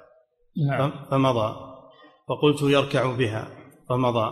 [0.68, 1.06] نعم.
[1.12, 1.56] فمضى.
[2.30, 3.48] فقلت يركع بها.
[3.90, 4.32] فمضى.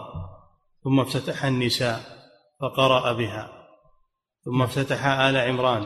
[0.83, 1.99] ثم افتتح النساء
[2.61, 3.58] فقرأ بها.
[4.45, 4.61] ثم نعم.
[4.61, 5.83] افتتح آل عمران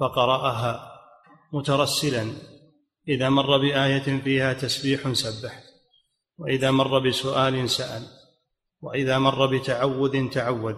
[0.00, 0.92] فقرأها
[1.52, 2.32] مترسلا
[3.08, 5.62] إذا مر بآية فيها تسبيح سبح
[6.38, 8.02] وإذا مر بسؤال سأل
[8.80, 10.76] وإذا مر بتعوذ تعوذ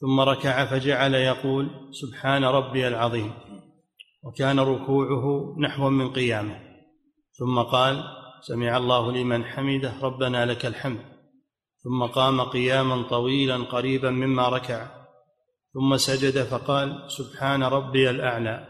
[0.00, 3.32] ثم ركع فجعل يقول سبحان ربي العظيم
[4.22, 6.60] وكان ركوعه نحو من قيامه
[7.32, 8.04] ثم قال
[8.40, 11.00] سمع الله لمن حمده ربنا لك الحمد
[11.84, 14.97] ثم قام قياما طويلا قريبا مما ركع
[15.74, 18.66] ثم سجد فقال سبحان ربي الأعلى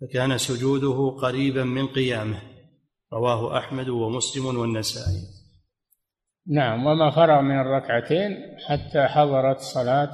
[0.00, 2.42] فكان سجوده قريبا من قيامه.
[3.12, 5.22] رواه أحمد ومسلم والنسائي.
[6.46, 8.36] نعم وما فرغ من الركعتين
[8.68, 10.10] حتى حضرت صلاة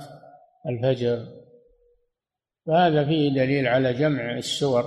[0.66, 1.26] الفجر.
[2.66, 4.82] فهذا فيه دليل على جمع السور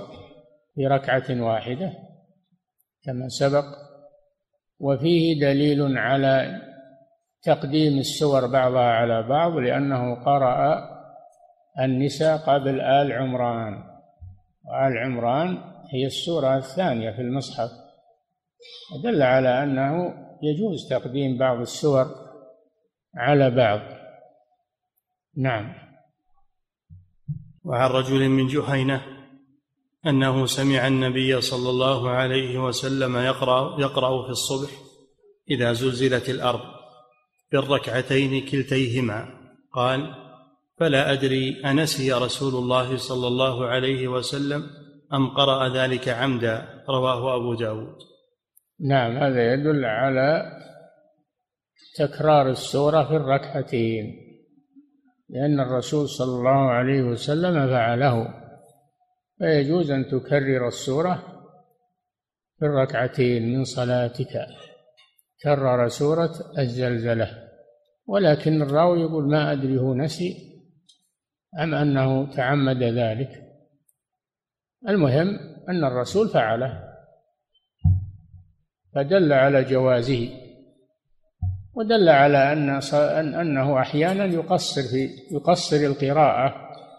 [0.74, 1.92] في ركعة واحدة
[3.04, 3.64] كما سبق
[4.80, 6.60] وفيه دليل على
[7.42, 10.93] تقديم السور بعضها على بعض لأنه قرأ
[11.80, 13.84] النساء قبل آل عمران.
[14.64, 15.58] وآل عمران
[15.92, 17.70] هي السورة الثانية في المصحف.
[19.04, 22.06] دل على أنه يجوز تقديم بعض السور
[23.16, 23.80] على بعض.
[25.36, 25.74] نعم.
[27.64, 29.02] وعن رجل من جهينة
[30.06, 34.70] أنه سمع النبي صلى الله عليه وسلم يقرأ يقرأ في الصبح
[35.50, 36.60] إذا زلزلت الأرض
[37.52, 39.28] بالركعتين كلتيهما.
[39.72, 40.23] قال
[40.76, 44.62] فلا أدري أنسي رسول الله صلى الله عليه وسلم
[45.12, 47.96] أم قرأ ذلك عمدا رواه أبو داود.
[48.80, 50.52] نعم هذا يدل على
[51.98, 54.20] تكرار السورة في الركعتين
[55.28, 58.34] لأن الرسول صلى الله عليه وسلم فعله.
[59.38, 61.22] فيجوز أن تكرر السورة
[62.58, 64.46] في الركعتين من صلاتك.
[65.42, 67.44] كرر سورة الزلزلة
[68.06, 70.53] ولكن الراوي يقول ما أدري هو نسي.
[71.60, 73.42] أم أنه تعمد ذلك؟
[74.88, 75.38] المهم
[75.68, 76.82] أن الرسول فعله.
[78.94, 80.28] فدل على جوازه.
[81.74, 82.68] ودل على أن
[83.34, 86.54] أنه أحيانا يقصر في يقصر القراءة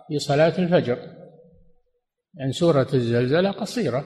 [0.07, 0.97] في صلاة الفجر.
[2.33, 4.05] لأن سورة الزلزلة قصيرة.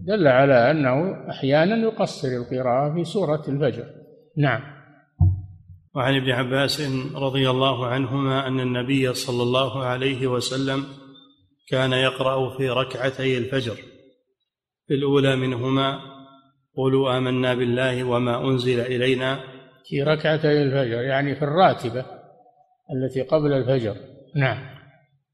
[0.00, 3.94] دل على أنه أحيانا يقصر القراءة في سورة الفجر.
[4.36, 4.75] نعم.
[5.96, 6.80] وعن ابن عباس
[7.14, 10.84] رضي الله عنهما أن النبي صلى الله عليه وسلم
[11.68, 13.76] كان يقرأ في ركعتي الفجر.
[14.86, 16.00] في الأولى منهما
[16.76, 19.40] قولوا آمنا بالله وما أنزل إلينا.
[19.88, 22.04] في ركعتي الفجر يعني في الراتبة
[22.94, 23.96] التي قبل الفجر.
[24.36, 24.76] نعم.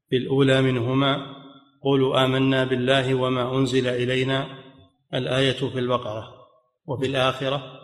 [0.09, 1.17] في الأولى منهما
[1.83, 4.47] قولوا آمنا بالله وما أنزل إلينا.
[5.13, 6.33] الآية في البقرة.
[6.87, 7.82] وفي الآخرة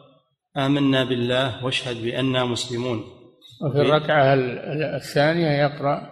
[0.58, 3.00] آمنا بالله واشهد بأننا مسلمون.
[3.62, 4.34] وفي الركعة
[4.96, 6.10] الثانية يقرأ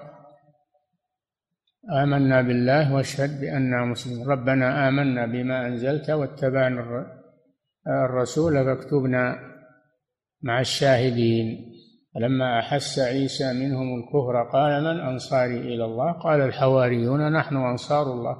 [2.03, 4.27] آمنا بالله واشهد بأننا مسلمون.
[4.27, 7.05] ربنا آمنا بما أنزلت واتبعنا
[7.87, 9.35] الرسول فاكتبنا
[10.41, 11.73] مع الشاهدين.
[12.15, 18.35] فلما أحس عيسى منهم الكفر قال من أنصاري إلى الله؟ قال الحواريون نحن أنصار الله.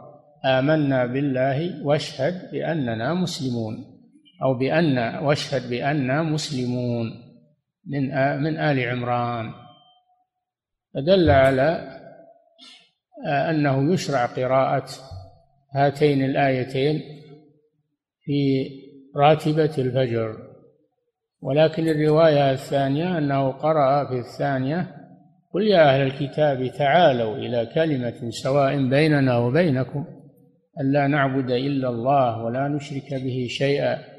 [0.46, 3.97] آمنا بالله واشهد بأننا مسلمون.
[4.44, 7.08] أو بأن واشهد بأننا مسلمون
[7.86, 8.02] من
[8.42, 9.52] من آل عمران.
[10.94, 12.00] فدل على
[13.26, 14.90] أنه يشرع قراءة
[15.76, 17.02] هاتين الآيتين
[18.24, 18.70] في
[19.16, 20.38] راتبة الفجر.
[21.42, 24.98] ولكن الرواية الثانية أنه قرأ في الثانية
[25.54, 30.06] قل يا أهل الكتاب تعالوا إلى كلمة سواء بيننا وبينكم
[30.82, 34.17] ألا نعبد إلا الله ولا نشرك به شيئا.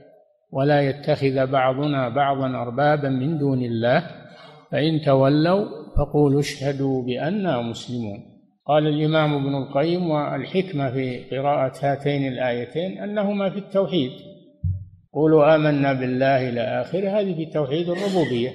[0.52, 4.06] ولا يتخذ بعضنا بعضا أربابا من دون الله
[4.72, 5.64] فإن تولوا
[5.96, 8.18] فقولوا اشهدوا بانا مسلمون.
[8.66, 14.10] قال الإمام ابن القيم والحكمة في قراءة هاتين الآيتين أنهما في التوحيد.
[15.12, 18.50] قولوا آمنا بالله إلى اخره هذه في توحيد الربوبية.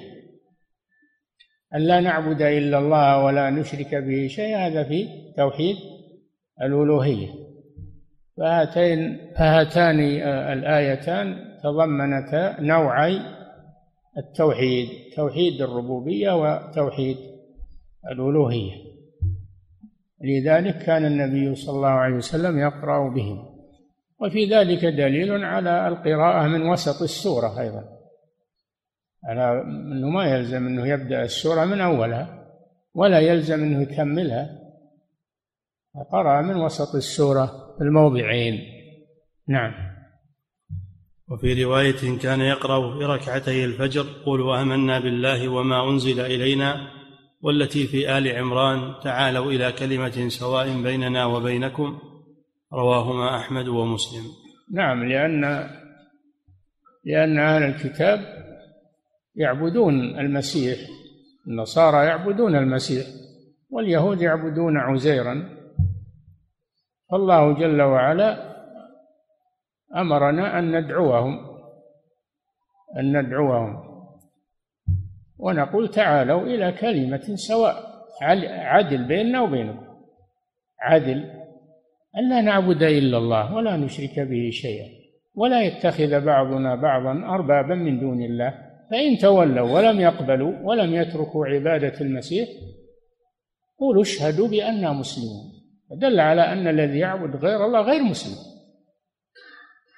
[1.74, 5.76] أن لا نعبد إلا الله ولا نشرك به شيء هذا في توحيد
[6.62, 7.28] الألوهية.
[8.36, 10.00] فهاتين فهاتان
[10.52, 13.20] الآيتان تضمنتا نوعي
[14.18, 17.16] التوحيد توحيد الربوبية وتوحيد
[18.10, 18.72] الألوهية.
[20.20, 23.54] لذلك كان النبي صلى الله عليه وسلم يقرأ بهم.
[24.20, 27.84] وفي ذلك دليل على القراءة من وسط السورة أيضا.
[29.24, 32.48] على أنه ما يلزم أنه يبدأ السورة من أولها
[32.94, 34.58] ولا يلزم أنه يكملها.
[36.12, 38.60] قرأ من وسط السورة الموضعين.
[39.48, 39.93] نعم.
[41.30, 46.90] وفي رواية كان يقرأ في ركعتي الفجر قل وآمنا بالله وما أنزل إلينا
[47.42, 51.98] والتي في آل عمران تعالوا إلى كلمة سواء بيننا وبينكم.
[52.72, 54.24] رواهما أحمد ومسلم.
[54.72, 55.40] نعم لأن
[57.04, 58.20] لأن أهل الكتاب
[59.34, 60.78] يعبدون المسيح
[61.46, 63.06] النصارى يعبدون المسيح
[63.70, 65.48] واليهود يعبدون عزيرا.
[67.10, 68.53] فالله جل وعلا
[69.96, 71.38] أمرنا أن ندعوهم
[72.98, 73.94] أن ندعوهم.
[75.38, 77.74] ونقول تعالوا إلى كلمة سواء
[78.48, 79.86] عدل بيننا وبينكم.
[80.80, 81.30] عدل
[82.18, 84.88] أن لا نعبد إلا الله ولا نشرك به شيئا
[85.34, 88.54] ولا يتخذ بعضنا بعضا أربابا من دون الله.
[88.90, 92.48] فإن تولوا ولم يقبلوا ولم يتركوا عبادة المسيح
[93.78, 95.52] قولوا اشهدوا بأننا مسلمون.
[96.00, 98.53] دل على أن الذي يعبد غير الله غير مسلم.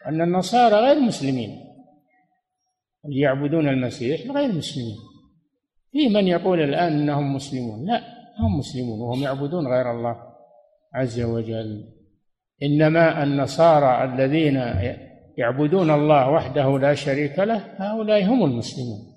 [0.09, 1.51] أن النصارى غير مسلمين.
[3.05, 4.97] اللي يعبدون المسيح غير مسلمين.
[5.93, 8.01] في من يقول الآن أنهم مسلمون؟ لا
[8.39, 10.17] هم مسلمون وهم يعبدون غير الله
[10.95, 11.85] عز وجل.
[12.63, 14.57] إنما النصارى الذين
[15.39, 19.17] يعبدون الله وحده لا شريك له هؤلاء هم المسلمون.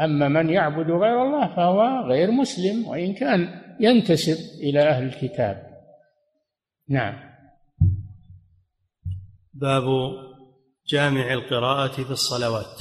[0.00, 3.48] أما من يعبد غير الله فهو غير مسلم وإن كان
[3.80, 5.66] ينتسب إلى أهل الكتاب.
[6.88, 7.31] نعم.
[9.62, 9.84] باب
[10.88, 12.80] جامع القراءة في الصلوات.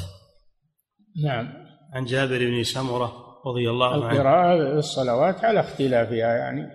[1.23, 1.53] نعم.
[1.93, 3.13] عن جابر بن سمرة
[3.45, 4.11] رضي الله عنه.
[4.11, 6.67] القراءة في الصلوات على اختلافها يعني.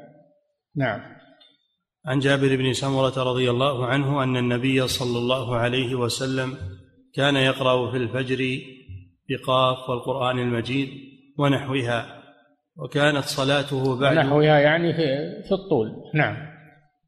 [0.77, 1.01] نعم.
[2.07, 6.57] عن جابر بن سمرة رضي الله عنه أن النبي صلى الله عليه وسلم
[7.15, 8.61] كان يقرأ في الفجر
[9.29, 10.89] بقاف والقرآن المجيد
[11.39, 12.23] ونحوها
[12.77, 15.07] وكانت صلاته بعد نحوها يعني في,
[15.49, 15.93] في الطول.
[16.15, 16.37] نعم.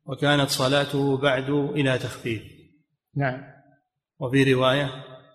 [0.07, 2.58] وكانت صلاته بعد إلى تخفيف.
[3.19, 3.43] نعم.
[4.21, 4.89] وفي رواية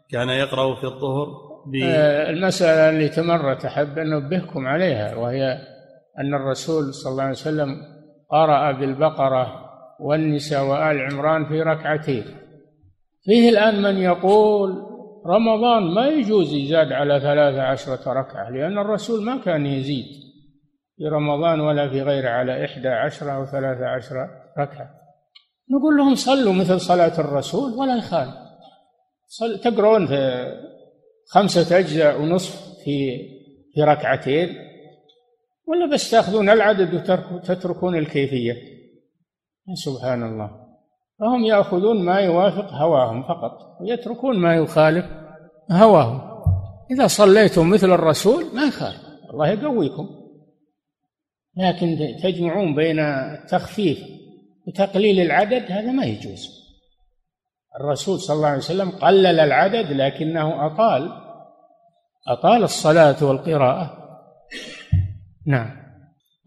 [0.09, 1.27] كان يقرأ في الظهر
[1.65, 1.75] ب...
[1.75, 5.57] آه، المسألة اللي تمرت أحب أن أنبهكم عليها وهي
[6.19, 7.75] أن الرسول صلى الله عليه وسلم
[8.29, 9.69] قرأ بالبقرة
[9.99, 12.23] والنساء وآل عمران في ركعتين.
[13.23, 14.93] فيه الآن من يقول
[15.25, 20.05] رمضان ما يجوز يزاد على ثلاث عشرة ركعة لأن الرسول ما كان يزيد
[20.97, 24.29] في رمضان ولا في غيره على إحدى عشرة أو ثلاث عشرة
[24.59, 25.02] ركعة.
[25.73, 28.33] نقول لهم صلوا مثل صلاة الرسول ولا يخالف.
[29.63, 30.45] تقرون في
[31.29, 33.17] خمسة أجزاء ونصف في
[33.73, 34.49] في ركعتين
[35.67, 36.93] ولا بس تأخذون العدد
[37.33, 38.53] وتتركون الكيفية.
[39.73, 40.63] سبحان الله.
[41.19, 45.05] فهم يأخذون ما يوافق هواهم فقط ويتركون ما يخالف
[45.71, 46.21] هواهم.
[46.91, 49.01] إذا صليتم مثل الرسول ما يخالف.
[49.33, 50.09] الله يقويكم.
[51.57, 53.99] لكن تجمعون بين التخفيف.
[54.67, 56.63] وتقليل العدد هذا ما يجوز.
[57.81, 61.11] الرسول صلى الله عليه وسلم قلل العدد لكنه أطال.
[62.27, 63.97] أطال الصلاة والقراءة.
[65.47, 65.83] نعم.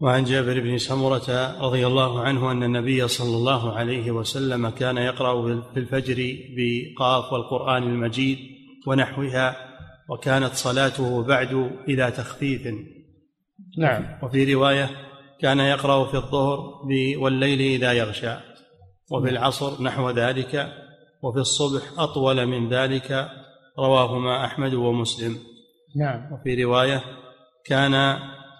[0.01, 5.61] وعن جابر بن سمرة رضي الله عنه أن النبي صلى الله عليه وسلم كان يقرأ
[5.73, 8.37] في الفجر بقاف والقرآن المجيد
[8.87, 9.55] ونحوها
[10.09, 12.67] وكانت صلاته بعد إلى تخفيف.
[13.77, 14.19] نعم.
[14.23, 14.89] وفي رواية
[15.41, 16.81] كان يقرأ في الظهر
[17.17, 18.35] والليل إذا يغشى
[19.11, 20.73] وفي العصر نحو ذلك
[21.21, 23.29] وفي الصبح أطول من ذلك
[23.79, 25.37] رواهما أحمد ومسلم.
[25.95, 26.33] نعم.
[26.33, 27.01] وفي رواية
[27.65, 27.93] كان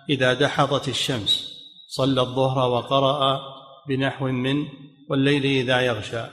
[0.10, 1.54] إذا دحضت الشمس
[1.88, 3.40] صلى الظهر وقرأ
[3.88, 4.56] بنحو من
[5.10, 6.24] والليل إذا يغشى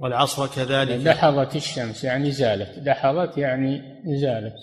[0.00, 1.00] والعصر كذلك.
[1.00, 2.78] دحضت الشمس يعني زالت.
[2.78, 3.82] دحضت يعني
[4.20, 4.54] زالت.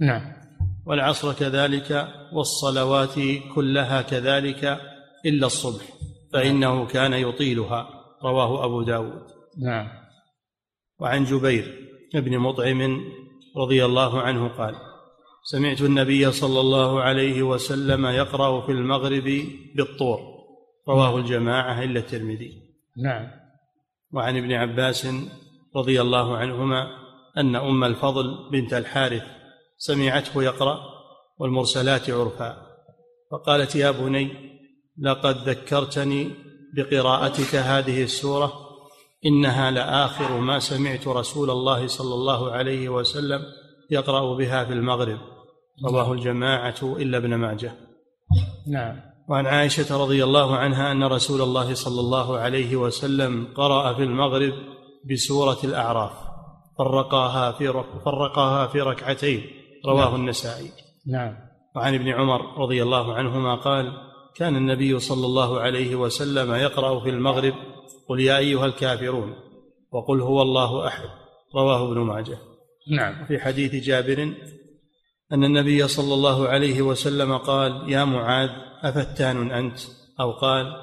[0.00, 0.41] نعم.
[0.86, 3.14] والعصر كذلك والصلوات
[3.54, 4.80] كلها كذلك
[5.26, 5.84] إلا الصبح
[6.32, 7.88] فإنه كان يطيلها.
[8.24, 9.22] رواه أبو داود.
[9.62, 9.88] نعم.
[11.00, 13.00] وعن جبير بن مطعم
[13.56, 14.74] رضي الله عنه قال
[15.44, 19.44] سمعت النبي صلى الله عليه وسلم يقرأ في المغرب
[19.76, 20.20] بالطور.
[20.88, 22.52] رواه الجماعة إلا الترمذي.
[23.04, 23.30] نعم.
[24.12, 25.08] وعن ابن عباس
[25.76, 26.86] رضي الله عنهما
[27.38, 29.41] أن أم الفضل بنت الحارث
[29.82, 30.80] سمعته يقرأ
[31.38, 32.56] والمرسلات عرفا
[33.30, 34.28] فقالت يا بني
[34.98, 36.30] لقد ذكرتني
[36.76, 38.52] بقراءتك هذه السورة
[39.26, 43.40] إنها لآخر ما سمعت رسول الله صلى الله عليه وسلم
[43.90, 45.18] يقرأ بها في المغرب.
[45.84, 47.72] رواه الجماعة إلا ابن ماجه.
[48.66, 49.00] نعم.
[49.28, 54.52] وعن عائشة رضي الله عنها أن رسول الله صلى الله عليه وسلم قرأ في المغرب
[55.10, 56.12] بسورة الأعراف
[56.78, 59.61] فرقاها في فرقاها في ركعتين.
[59.86, 60.14] رواه نعم.
[60.14, 60.70] النسائي.
[61.06, 61.36] نعم.
[61.76, 63.92] وعن ابن عمر رضي الله عنهما قال
[64.36, 67.54] كان النبي صلى الله عليه وسلم يقرأ في المغرب
[68.08, 69.34] قل يا أيها الكافرون
[69.92, 71.08] وقل هو الله أحد
[71.54, 72.38] رواه ابن ماجه.
[72.90, 73.26] نعم.
[73.26, 74.22] في حديث جابر
[75.32, 78.50] أن النبي صلى الله عليه وسلم قال يا معاذ
[78.82, 79.78] أفتان أنت؟
[80.20, 80.76] أو قال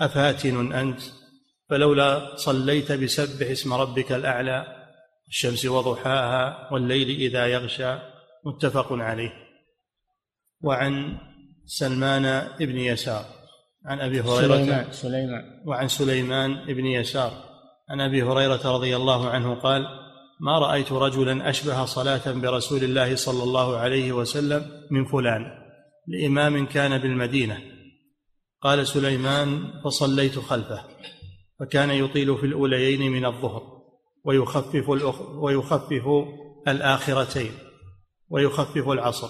[0.00, 1.00] أفاتن أنت؟
[1.70, 4.66] فلولا صليت بسبح اسم ربك الأعلى
[5.28, 8.13] الشمس وضحاها والليل إذا يغشى
[8.46, 9.32] متفق عليه.
[10.62, 11.18] وعن
[11.66, 13.24] سلمان بن يسار
[13.86, 15.42] عن أبي هريرة سليمان سليمان.
[15.66, 17.32] وعن سليمان بن يسار.
[17.90, 19.86] عن أبي هريرة رضي الله عنه قال
[20.40, 25.42] ما رأيت رجلا أشبه صلاة برسول الله صلى الله عليه وسلم من فلان
[26.06, 27.58] لإمام كان بالمدينة.
[28.60, 30.84] قال سليمان فصليت خلفه
[31.60, 33.62] فكان يطيل في الأوليين من الظهر
[34.24, 34.88] ويخفف
[35.34, 36.08] ويخفف
[36.68, 37.52] الآخرتين.
[38.30, 39.28] ويخفف العصر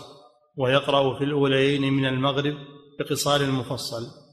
[0.56, 2.54] ويقرأ في الاوليين من المغرب
[2.98, 4.24] بقصار المفصل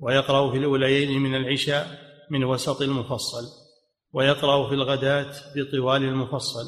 [0.00, 1.86] ويقرأ في الأوليين من العشاء
[2.30, 3.62] من وسط المفصل
[4.12, 6.64] ويقرأ في الغداة بطوال المفصل.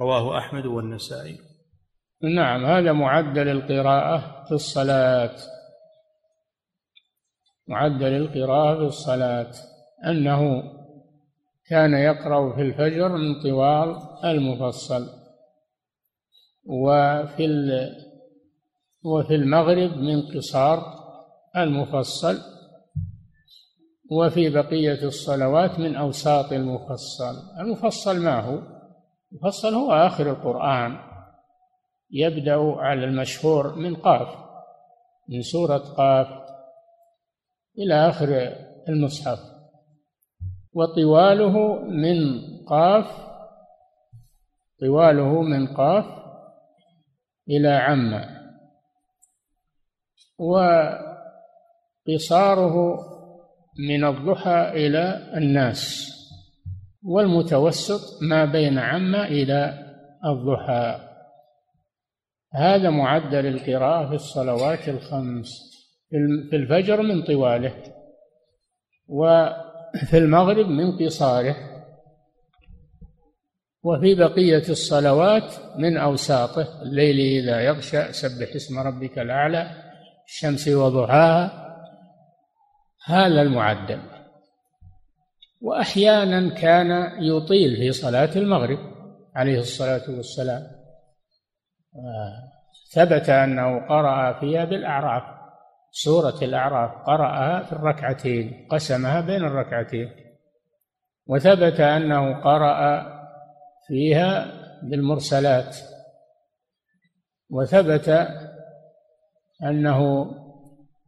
[0.00, 1.38] رواه أحمد والنسائي.
[2.22, 5.36] نعم هذا معدل القراءة في الصلاة.
[7.68, 9.52] معدل القراءة في الصلاة.
[10.06, 10.62] أنه
[11.68, 15.25] كان يقرأ في الفجر من طوال المفصل.
[16.66, 17.46] وفي
[19.04, 20.82] وفي المغرب من قصار
[21.56, 22.38] المفصل
[24.10, 27.34] وفي بقية الصلوات من أوساط المفصل.
[27.60, 28.62] المفصل ما هو؟
[29.32, 30.98] المفصل هو آخر القرآن
[32.10, 34.28] يبدأ على المشهور من قاف
[35.28, 36.26] من سورة قاف
[37.78, 38.56] إلى آخر
[38.88, 39.38] المصحف.
[40.72, 43.26] وطواله من قاف
[44.80, 46.25] طواله من قاف
[47.48, 48.24] إلى عم.
[52.08, 52.74] وقصاره
[53.78, 56.12] من الضحى إلى الناس.
[57.02, 59.86] والمتوسط ما بين عما إلى
[60.24, 61.00] الضحى.
[62.54, 65.48] هذا معدل القراءة في الصلوات الخمس.
[66.50, 67.82] في الفجر من طواله
[69.08, 71.75] وفي المغرب من قصاره.
[73.86, 79.70] وفي بقية الصلوات من أوساطه الليل إذا يغشى سبح اسم ربك الأعلى
[80.26, 81.66] الشمس وضحاها
[83.06, 84.00] هذا المعدل.
[85.60, 88.78] وأحيانا كان يطيل في صلاة المغرب
[89.34, 90.62] عليه الصلاة والسلام.
[92.92, 95.22] ثبت أنه قرأ فيها بالاعراف
[95.90, 100.10] سورة الأعراف قرأها في الركعتين قسمها بين الركعتين.
[101.26, 103.15] وثبت أنه قرأ
[103.88, 105.76] فيها بالمرسلات.
[107.50, 108.28] وثبت
[109.62, 110.30] أنه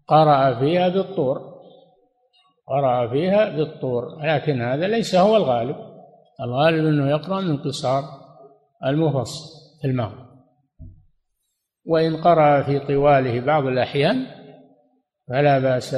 [0.08, 1.58] قرأ فيها بالطور.
[2.66, 5.76] قرأ فيها بالطور لكن هذا ليس هو الغالب.
[6.40, 8.04] الغالب أنه يقرأ من قصار
[8.86, 10.28] المفصل في المغرب.
[11.86, 14.26] وإن قرأ في طواله بعض الأحيان
[15.28, 15.96] فلا بأس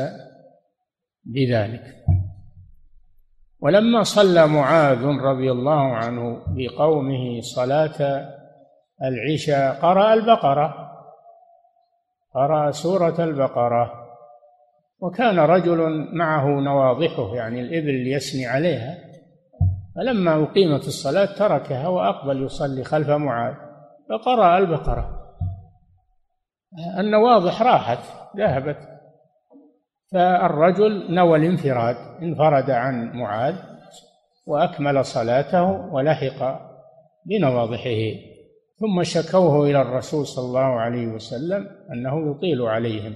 [1.25, 1.83] بذلك.
[3.61, 8.29] ولما صلى معاذ رضي الله عنه بقومه صلاة
[9.03, 10.91] العشاء قرأ البقرة
[12.35, 13.93] قرأ سورة البقرة
[15.01, 18.99] وكان رجل معه نواضحه يعني الإبل يسني عليها
[19.97, 23.55] فلما أقيمت الصلاة تركها وأقبل يصلي خلف معاذ
[24.11, 25.21] فقرأ البقرة.
[26.99, 27.99] النواضح راحت
[28.37, 28.90] ذهبت.
[30.13, 33.55] فالرجل نوى الانفراد انفرد عن معاذ
[34.47, 36.61] وأكمل صلاته ولحق
[37.27, 38.31] بنواضحه
[38.81, 43.15] ثم شكوه إلى الرسول صلى الله عليه وسلم أنه يطيل عليهم.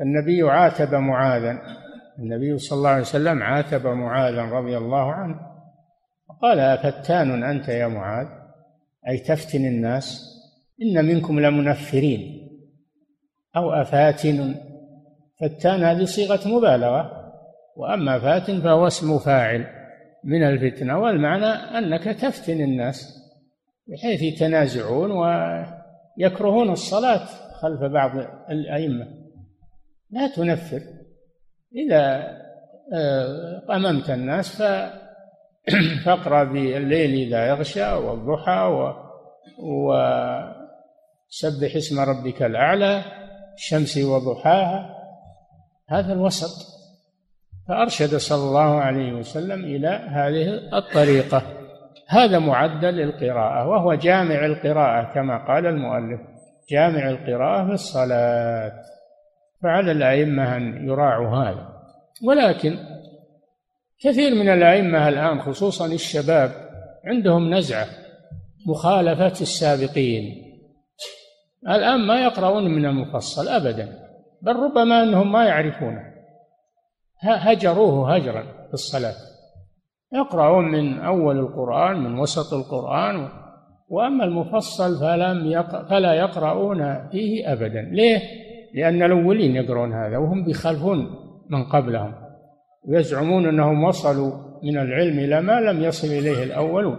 [0.00, 1.58] النبي عاتب معاذا
[2.18, 5.40] النبي صلى الله عليه وسلم عاتب معاذا رضي الله عنه
[6.42, 8.26] قال أفتان أنت يا معاذ؟
[9.08, 10.22] أي تفتن الناس؟
[10.82, 12.48] إن منكم لمنفرين
[13.56, 14.54] أو أفاتن
[15.40, 17.32] فتان هذه صيغة مبالغة
[17.76, 19.66] وأما فاتن فهو اسم فاعل
[20.24, 23.16] من الفتنة والمعنى أنك تفتن الناس
[23.88, 25.10] بحيث يتنازعون
[26.18, 27.24] يكرهون الصلاة
[27.60, 28.10] خلف بعض
[28.50, 29.06] الأئمة.
[30.10, 30.80] لا تنفر
[31.76, 32.36] إذا
[33.70, 34.62] أممت الناس
[36.04, 38.92] فاقرأ بالليل إذا يغشى والضحى
[39.58, 40.56] وسبح
[41.76, 43.02] اسم ربك الأعلى
[43.54, 44.95] الشمس وضحاها
[45.88, 46.66] هذا الوسط.
[47.68, 51.42] فأرشد صلى الله عليه وسلم إلى هذه الطريقة.
[52.08, 56.20] هذا معدل القراءة وهو جامع القراءة كما قال المؤلف
[56.70, 58.72] جامع القراءة في الصلاة.
[59.62, 61.68] فعلى الأئمة أن يراعوا هذا.
[62.24, 62.78] ولكن
[64.00, 66.50] كثير من الأئمة الآن خصوصا الشباب
[67.04, 67.86] عندهم نزعة
[68.66, 70.42] مخالفة السابقين.
[71.68, 74.05] الآن ما يقرؤون من المفصل أبدا.
[74.46, 76.02] بل ربما أنهم ما يعرفونه.
[77.22, 79.14] هجروه هجرا في الصلاة.
[80.12, 83.28] يقرؤون من أول القرآن من وسط القرآن
[83.88, 85.88] وأما المفصل فلم يق...
[85.88, 87.82] فلا يقرؤون فيه أبدا.
[87.82, 88.20] ليه؟
[88.74, 90.98] لأن الأولين يقرؤون هذا وهم بيخالفون
[91.50, 92.14] من قبلهم
[92.88, 94.32] ويزعمون أنهم وصلوا
[94.62, 96.98] من العلم إلى ما لم يصل إليه الأولون.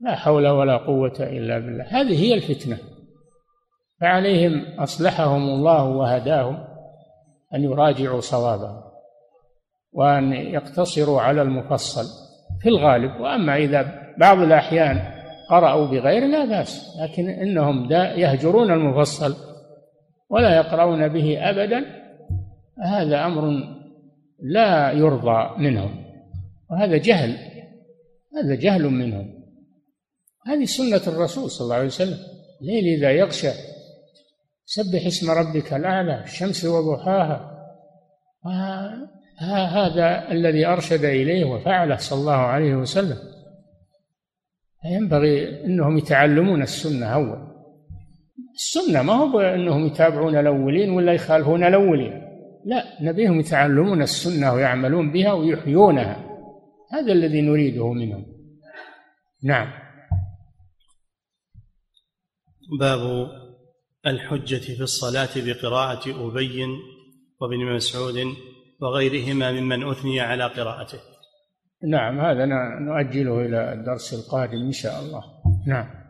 [0.00, 1.84] لا حول ولا قوة إلا بالله.
[1.84, 2.91] هذه هي الفتنة.
[4.02, 6.64] فعليهم أصلحهم الله وهداهم
[7.54, 8.82] أن يراجعوا صوابهم
[9.92, 12.04] وأن يقتصروا على المفصل
[12.62, 13.20] في الغالب.
[13.20, 15.00] وأما إذا بعض الأحيان
[15.50, 19.36] قرأوا بغير لا بأس لكن إنهم يهجرون المفصل
[20.30, 21.84] ولا يقرؤون به أبدا
[22.84, 23.50] هذا أمر
[24.42, 26.04] لا يرضى منهم
[26.70, 27.36] وهذا جهل
[28.36, 29.42] هذا جهل منهم.
[30.46, 32.18] هذه سنة الرسول صلى الله عليه وسلم.
[32.62, 33.71] الليل إذا يغشى
[34.74, 37.38] سبح اسم ربك الأعلى الشمس وضحاها.
[39.76, 43.18] هذا الذي أرشد إليه وفعله صلى الله عليه وسلم.
[44.84, 47.52] ينبغي أنهم يتعلمون السنة أول.
[48.54, 52.22] السنة ما هو أنهم يتابعون الأولين ولا يخالفون الأولين.
[52.64, 56.16] لا نبيهم يتعلمون السنة ويعملون بها ويحيونها.
[56.92, 58.26] هذا الذي نريده منهم.
[59.42, 59.72] نعم.
[62.80, 63.00] باب
[64.06, 66.66] الحجة في الصلاة بقراءة أبي
[67.40, 68.36] وابن مسعود
[68.80, 70.98] وغيرهما ممن أثني على قراءته.
[71.84, 72.46] نعم هذا
[72.80, 75.24] نؤجله إلى الدرس القادم إن شاء الله.
[75.66, 76.02] نعم.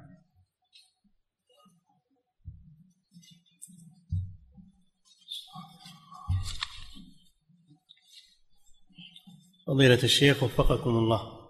[9.67, 11.43] فضيلة الشيخ وفقكم الله.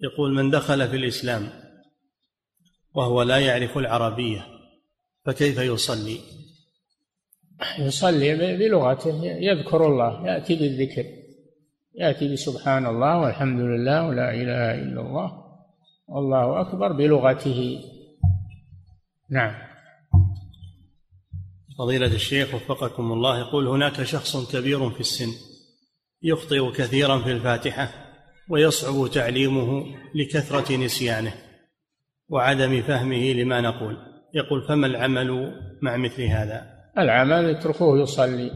[0.00, 1.50] يقول من دخل في الإسلام
[2.94, 4.61] وهو لا يعرف العربية
[5.24, 6.20] فكيف يصلي؟
[7.78, 11.04] يصلي بلغته يذكر الله يأتي بالذكر
[11.94, 15.42] يأتي بسبحان الله والحمد لله ولا إله إلا الله
[16.08, 17.80] والله أكبر بلغته.
[19.30, 19.54] نعم.
[21.78, 25.30] فضيلة الشيخ وفقكم الله يقول هناك شخص كبير في السن
[26.22, 27.92] يخطئ كثيرا في الفاتحة
[28.48, 31.34] ويصعب تعليمه لكثرة نسيانه
[32.28, 34.11] وعدم فهمه لما نقول.
[34.34, 35.52] يقول فما العمل
[35.82, 36.66] مع مثل هذا؟
[36.98, 38.50] العمل اتركوه يصلي.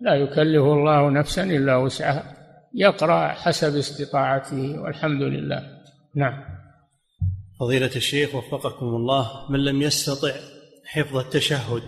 [0.00, 2.36] لا يكلف الله نفسا إلا وسعها.
[2.74, 5.62] يقرأ حسب استطاعته والحمد لله.
[6.16, 6.44] نعم.
[7.60, 10.32] فضيلة الشيخ وفقكم الله من لم يستطع
[10.86, 11.82] حفظ التشهد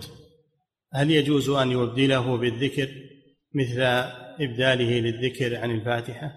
[0.95, 2.89] هل يجوز أن يبدله بالذكر
[3.55, 3.83] مثل
[4.41, 6.31] إبداله للذكر عن الفاتحة؟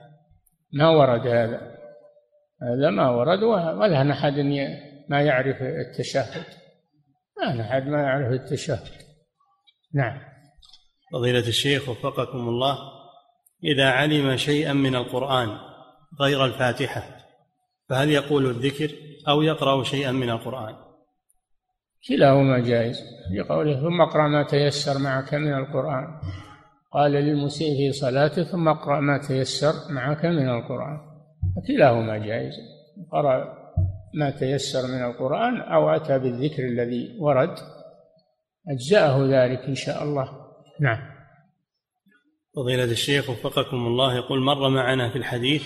[0.74, 1.78] ما ورد هذا.
[2.62, 4.34] هذا ما ورد ولا أحد
[5.10, 6.44] ما يعرف التشهد.
[7.56, 8.80] ما أحد ما يعرف التشهد.
[9.94, 10.20] نعم.
[11.14, 12.78] فضيلة الشيخ وفقكم الله
[13.64, 15.58] إذا علم شيئا من القرآن
[16.22, 17.04] غير الفاتحة
[17.90, 18.92] فهل يقول الذكر
[19.28, 20.76] أو يقرأ شيئا من القرآن؟
[22.08, 23.02] كلاهما جائز.
[23.38, 26.22] لقوله ثم اقرأ ما تيسر معك من القرآن
[26.94, 30.98] قال للمسيء في صلاته ثم اقرأ ما تيسر معك من القرآن
[31.68, 32.54] كلاهما جائز.
[33.12, 33.57] قرأ
[34.14, 37.56] ما تيسر من القرآن أو أتى بالذكر الذي ورد
[38.70, 40.30] أجزأه ذلك إن شاء الله.
[40.82, 41.18] نعم.
[42.56, 45.64] فضيلة الشيخ وفقكم الله يقول مر معنا في الحديث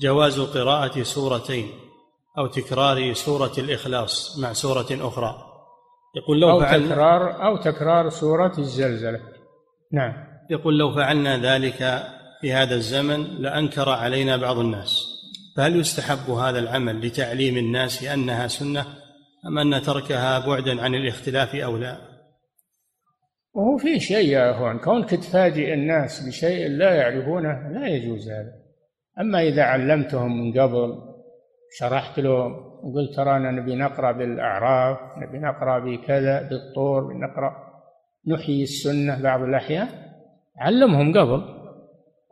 [0.00, 1.68] جواز قراءة سورتين
[2.38, 5.34] أو تكرار سورة الإخلاص مع سورة أخرى.
[6.16, 9.20] يقول لو أو تكرار أو تكرار سورة الزلزلة.
[9.92, 10.12] نعم.
[10.50, 12.02] يقول لو فعلنا ذلك
[12.40, 15.13] في هذا الزمن لأنكر علينا بعض الناس.
[15.56, 18.86] فهل يستحب هذا العمل لتعليم الناس أنها سنة
[19.46, 21.98] أم أن تركها بعدا عن الاختلاف أو لا؟
[23.54, 28.52] وهو في شيء يا أخوان كونك تفاجئ الناس بشيء لا يعرفونه لا يجوز هذا
[29.20, 31.14] أما إذا علمتهم من قبل
[31.78, 32.30] شرحت له
[32.82, 37.56] وقلت ترانا نبي نقرأ بالأعراف نبي نقرأ بكذا بالطور نقرأ
[38.26, 39.88] نحيي السنة بعض الأحيان
[40.58, 41.63] علمهم قبل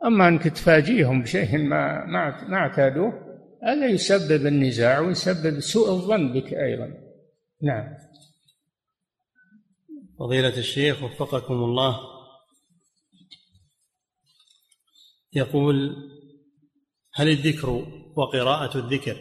[0.05, 3.33] أما أنك تفاجئهم بشيء ما ما اعتادوه
[3.63, 6.93] هذا يسبب النزاع ويسبب سوء الظن بك أيضا.
[7.61, 7.97] نعم.
[10.19, 11.99] فضيلة الشيخ وفقكم الله.
[15.33, 15.95] يقول
[17.13, 17.69] هل الذكر
[18.15, 19.17] وقراءة الذكر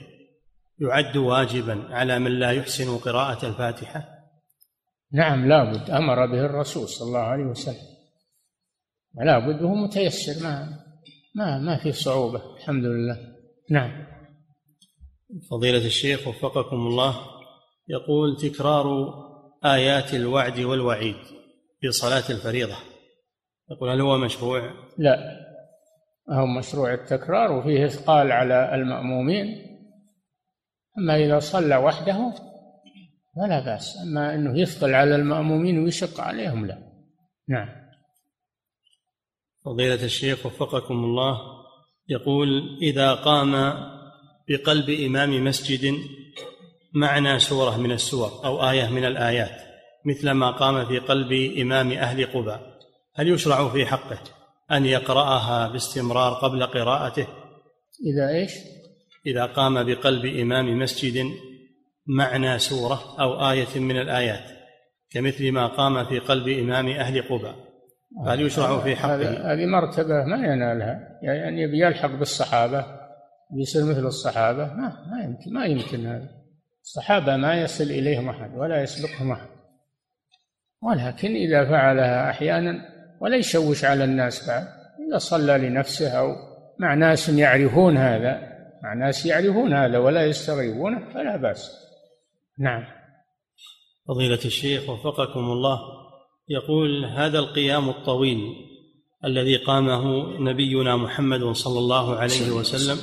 [0.78, 4.09] يعد واجبا على من لا يحسن قراءة الفاتحة؟
[5.12, 7.91] نعم لابد أمر به الرسول صلى الله عليه وسلم.
[9.15, 10.79] لا بد هو متيسر ما
[11.35, 13.19] ما ما في صعوبة الحمد لله.
[13.71, 14.07] نعم.
[15.51, 17.17] فضيلة الشيخ وفقكم الله
[17.89, 18.87] يقول تكرار
[19.65, 21.17] آيات الوعد والوعيد
[21.81, 22.77] في صلاة الفريضة.
[23.71, 25.43] يقول هل هو مشروع؟ لا.
[26.31, 29.47] هو مشروع التكرار وفيه إثقال على المأمومين.
[30.99, 32.35] أما إذا صلى وحده
[33.37, 36.79] فلا بأس أما أنه يثقل على المأمومين ويشق عليهم لا.
[37.49, 37.82] نعم.
[39.65, 41.39] فضيلة الشيخ وفقكم الله
[42.09, 43.75] يقول إذا قام
[44.49, 45.95] بقلب إمام مسجد
[46.95, 49.63] معنى سورة من السور أو آية من الآيات
[50.07, 52.57] مثل ما قام في قلب إمام أهل قبى
[53.15, 54.19] هل يشرع في حقه
[54.73, 57.27] أن يقرأها باستمرار قبل قراءته؟
[58.07, 58.53] إذا إيش؟
[59.27, 61.27] إذا قام بقلب إمام مسجد
[62.07, 64.45] معنى سورة أو آية من الآيات
[65.11, 67.72] كمثل ما قام في قلب إمام أهل قبى
[68.27, 69.53] هل يشرع في حقه.
[69.53, 71.19] هذه مرتبة ما ينالها.
[71.23, 72.87] يعني يبي يلحق بالصحابة
[73.57, 76.29] يصير مثل الصحابة ما ما يمكن ما يمكن هذا.
[76.83, 79.49] الصحابة ما يصل إليهم أحد ولا يسبقهم أحد.
[80.83, 82.75] ولكن إذا فعلها أحيانا
[83.21, 84.67] ولا يشوش على الناس بعد
[85.09, 86.35] إذا صلى لنفسه أو
[86.79, 88.53] مع ناس يعرفون هذا
[88.83, 91.71] مع ناس يعرفون هذا ولا يستغربونه فلا بأس.
[92.59, 92.85] نعم.
[94.09, 96.02] فضيلة الشيخ وفقكم الله.
[96.49, 98.38] يقول هذا القيام الطويل
[99.24, 102.99] الذي قامه نبينا محمد صلى الله عليه وسلم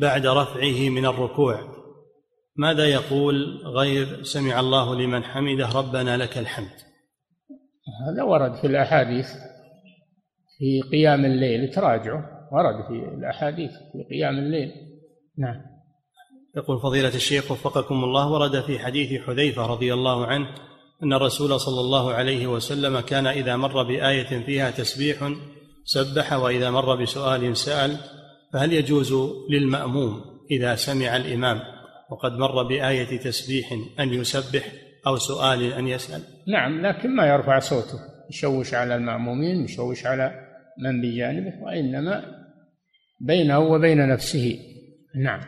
[0.00, 1.72] بعد رفعه من الركوع
[2.56, 6.76] ماذا يقول غير سمع الله لمن حمده ربنا لك الحمد؟
[8.06, 9.26] هذا ورد في الأحاديث
[10.58, 14.70] في قيام الليل تراجعه ورد في الأحاديث في قيام الليل.
[15.38, 15.62] نعم.
[16.56, 20.54] يقول فضيلة الشيخ وفقكم الله ورد في حديث حذيفة رضي الله عنه
[21.02, 25.32] أن الرسول صلى الله عليه وسلم كان إذا مر بآية فيها تسبيح
[25.84, 27.96] سبح وإذا مر بسؤال سأل
[28.52, 29.14] فهل يجوز
[29.50, 31.60] للمأموم إذا سمع الإمام
[32.10, 34.72] وقد مر بآية تسبيح أن يسبح
[35.06, 37.98] أو سؤال أن يسأل؟ نعم لكن ما يرفع صوته
[38.30, 40.32] يشوش على المأمومين يشوش على
[40.78, 42.24] من بجانبه وإنما
[43.20, 44.58] بينه وبين نفسه.
[45.16, 45.40] نعم.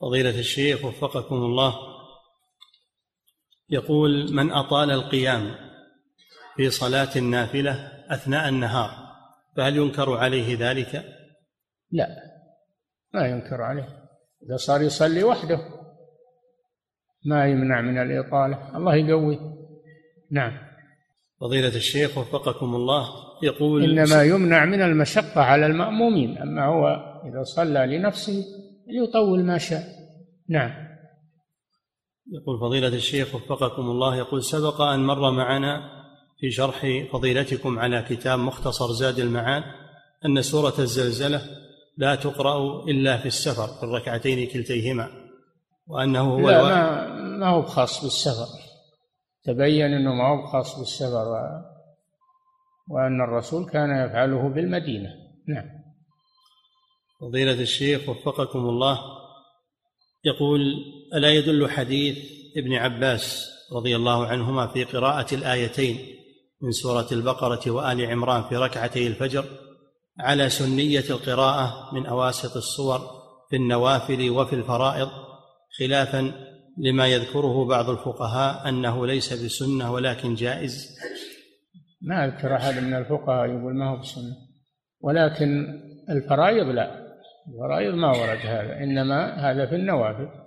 [0.00, 1.91] فضيلة الشيخ وفقكم الله
[3.70, 5.54] يقول من أطال القيام
[6.56, 8.90] في صلاة النافلة أثناء النهار
[9.56, 11.04] فهل ينكر عليه ذلك؟
[11.90, 12.06] لا
[13.14, 13.88] ما ينكر عليه.
[14.46, 15.58] إذا صار يصلي وحده
[17.24, 18.76] ما يمنع من الإطالة.
[18.76, 19.38] الله يقوي.
[20.30, 20.58] نعم.
[21.40, 23.08] فضيلة الشيخ وفقكم الله
[23.42, 26.88] يقول إنما يمنع من المشقة على المأمومين أما هو
[27.28, 28.44] إذا صلى لنفسه
[28.88, 29.82] يطول ما شاء.
[30.48, 30.81] نعم.
[32.32, 36.02] يقول فضيلة الشيخ وفقكم الله يقول سبق أن مر معنا
[36.40, 39.62] في شرح فضيلتكم على كتاب مختصر زاد المعاد
[40.26, 41.42] أن سورة الزلزلة
[41.96, 45.08] لا تقرأ إلا في السفر في الركعتين كلتيهما
[45.86, 47.08] وأنه هو لا ما,
[47.38, 48.46] ما هو خاص بالسفر.
[49.44, 51.36] تبين أنه ما هو خاص بالسفر و...
[52.90, 55.10] وأن الرسول كان يفعله بالمدينة.
[55.48, 55.68] نعم.
[57.20, 58.98] فضيلة الشيخ وفقكم الله
[60.24, 60.60] يقول
[61.14, 62.18] ألا يدل حديث
[62.56, 65.98] ابن عباس رضي الله عنهما في قراءة الآيتين
[66.62, 69.44] من سورة البقرة وآل عمران في ركعتي الفجر
[70.20, 73.00] على سنية القراءة من أواسط الصور
[73.50, 75.08] في النوافل وفي الفرائض
[75.78, 76.32] خلافا
[76.78, 80.98] لما يذكره بعض الفقهاء أنه ليس بسنة ولكن جائز.
[82.02, 84.36] ما أذكر أحد من الفقهاء يقول ما هو بسنة
[85.00, 85.66] ولكن
[86.10, 87.02] الفرائض لا
[87.48, 90.41] الفرائض ما ورد هذا إنما هذا في النوافل.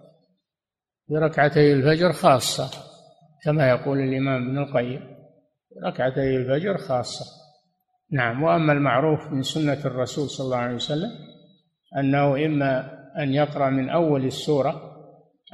[1.07, 2.85] في ركعتي الفجر خاصة
[3.43, 4.99] كما يقول الإمام ابن القيم
[5.87, 7.25] ركعتي الفجر خاصة.
[8.11, 11.11] نعم وأما المعروف من سنة الرسول صلى الله عليه وسلم
[11.97, 14.81] أنه إما أن يقرأ من أول السورة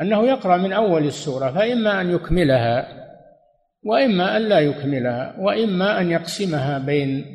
[0.01, 2.87] أنه يقرأ من أول السورة فإما أن يكملها
[3.83, 7.25] وإما أن لا يكملها وإما أن يقسمها بين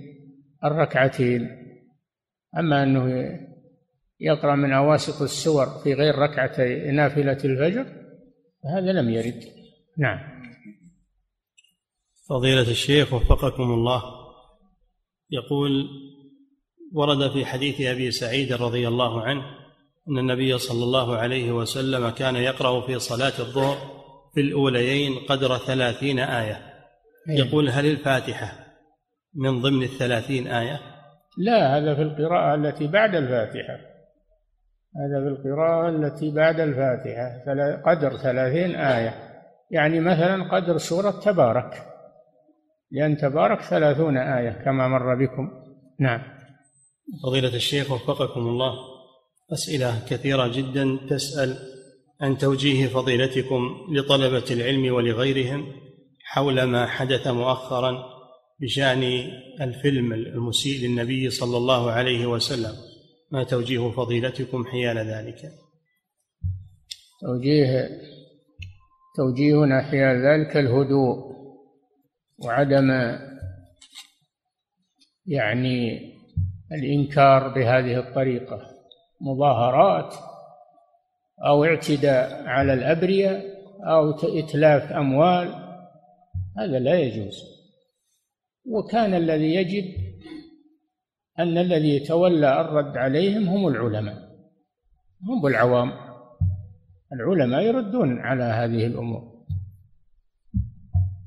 [0.64, 1.48] الركعتين.
[2.58, 3.36] أما أنه
[4.20, 8.05] يقرأ من أواسط السور في غير ركعتي نافلة الفجر
[8.66, 9.42] هذا لم يرد.
[9.98, 10.18] نعم.
[12.28, 14.02] فضيلة الشيخ وفقكم الله.
[15.30, 15.88] يقول
[16.92, 19.42] ورد في حديث أبي سعيد رضي الله عنه
[20.08, 23.76] أن النبي صلى الله عليه وسلم كان يقرأ في صلاة الظهر
[24.34, 26.74] في الأوليين قدر ثلاثين آية.
[27.28, 27.38] إيه.
[27.38, 28.66] يقول هل الفاتحة
[29.34, 30.80] من ضمن الثلاثين آية؟
[31.38, 33.95] لا هذا في القراءة التي بعد الفاتحة.
[34.98, 37.42] هذا في القراءة التي بعد الفاتحة
[37.86, 39.14] قدر ثلاثين آية.
[39.70, 41.86] يعني مثلا قدر سورة تبارك.
[42.90, 45.50] لأن تبارك ثلاثون آية كما مر بكم.
[46.00, 46.22] نعم.
[47.22, 48.72] فضيلة الشيخ وفقكم الله.
[49.52, 51.56] أسئلة كثيرة جدا تسأل
[52.20, 55.66] عن توجيه فضيلتكم لطلبة العلم ولغيرهم
[56.24, 57.98] حول ما حدث مؤخرا
[58.60, 59.02] بشأن
[59.60, 62.95] الفيلم المسيء للنبي صلى الله عليه وسلم.
[63.32, 65.52] ما توجيه فضيلتكم حيال ذلك؟
[67.20, 67.88] توجيه
[69.16, 71.36] توجيهنا حيال ذلك الهدوء
[72.44, 72.90] وعدم
[75.26, 76.00] يعني
[76.72, 78.60] الإنكار بهذه الطريقة
[79.20, 80.14] مظاهرات
[81.46, 83.44] أو اعتداء على الأبرياء
[83.84, 85.66] أو إتلاف أموال
[86.58, 87.42] هذا لا يجوز.
[88.66, 90.05] وكان الذي يجب
[91.38, 94.26] أن الذي يتولى الرد عليهم هم العلماء
[95.22, 95.92] هم العوام.
[97.12, 99.36] العلماء يردون على هذه الأمور.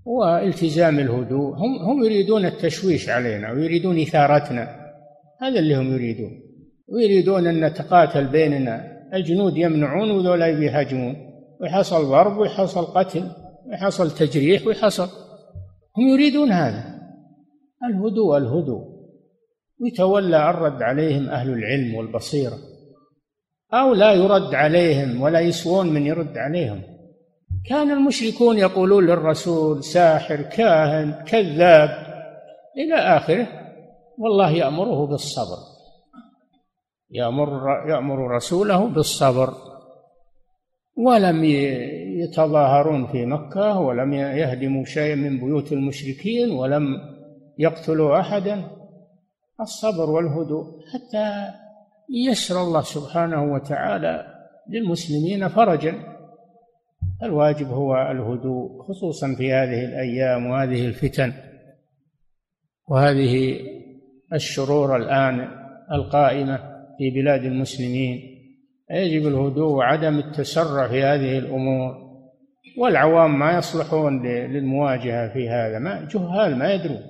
[0.06, 4.92] والتزام الهدوء هم هم يريدون التشويش علينا ويريدون إثارتنا.
[5.42, 6.32] هذا اللي هم يريدون.
[6.88, 9.00] ويريدون أن نتقاتل بيننا.
[9.14, 11.16] الجنود يمنعون وذولا يهاجمون.
[11.62, 13.32] ويحصل ضرب ويحصل قتل
[13.68, 15.10] ويحصل تجريح ويحصل.
[15.98, 17.00] هم يريدون هذا.
[17.90, 18.99] الهدوء الهدوء.
[19.82, 22.58] يتولى الرد عليهم أهل العلم والبصيرة
[23.74, 26.82] أو لا يرد عليهم ولا يسوون من يرد عليهم.
[27.66, 31.90] كان المشركون يقولون للرسول ساحر كاهن كذاب
[32.78, 33.48] إلى آخره
[34.18, 35.58] والله يأمره بالصبر.
[37.12, 37.50] يأمر
[37.90, 39.54] يأمر رسوله بالصبر.
[40.98, 41.44] ولم
[42.24, 46.84] يتظاهرون في مكة ولم يهدموا شيئا من بيوت المشركين ولم
[47.58, 48.79] يقتل احدا.
[49.62, 51.52] الصبر والهدوء حتى
[52.10, 54.26] يسر الله سبحانه وتعالى
[54.70, 55.94] للمسلمين فرجا.
[57.24, 61.34] الواجب هو الهدوء خصوصا في هذه الأيام وهذه الفتن
[62.88, 63.60] وهذه
[64.34, 65.48] الشرور الآن
[65.92, 66.58] القائمة
[66.98, 68.22] في بلاد المسلمين.
[68.92, 72.10] يجب الهدوء وعدم التسرع في هذه الأمور
[72.78, 77.02] والعوام ما يصلحون للمواجهة في هذا ما جهال ما يدرون.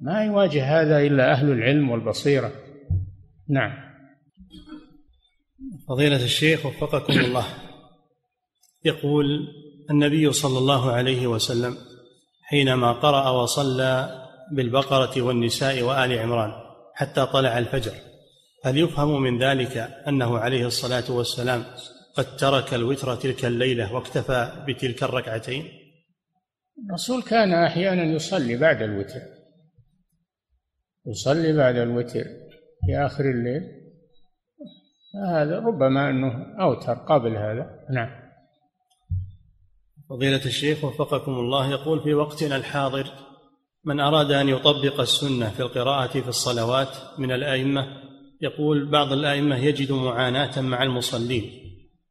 [0.00, 2.52] ما يواجه هذا إلا أهل العلم والبصيرة.
[3.48, 3.72] نعم.
[5.88, 7.46] فضيلة الشيخ وفقكم الله.
[8.84, 9.26] يقول
[9.90, 11.76] النبي صلى الله عليه وسلم
[12.42, 16.52] حينما قرأ وصلى بالبقرة والنساء وآل عمران
[16.94, 17.92] حتى طلع الفجر
[18.64, 19.76] هل يفهم من ذلك
[20.08, 21.64] أنه عليه الصلاة والسلام
[22.16, 25.68] قد ترك الوتر تلك الليلة واكتفى بتلك الركعتين؟
[26.88, 29.20] الرسول كان أحيانا يصلي بعد الوتر.
[31.08, 32.24] يصلي بعد الوتر
[32.86, 33.62] في آخر الليل؟
[35.28, 37.86] هذا ربما أنه أوتر قبل هذا.
[37.94, 38.10] نعم.
[40.10, 43.10] فضيلة الشيخ وفقكم الله يقول في وقتنا الحاضر
[43.84, 46.88] من أراد أن يطبق السنة في القراءة في الصلوات
[47.18, 47.86] من الأئمة
[48.40, 51.50] يقول بعض الأئمة يجد معاناة مع المصلين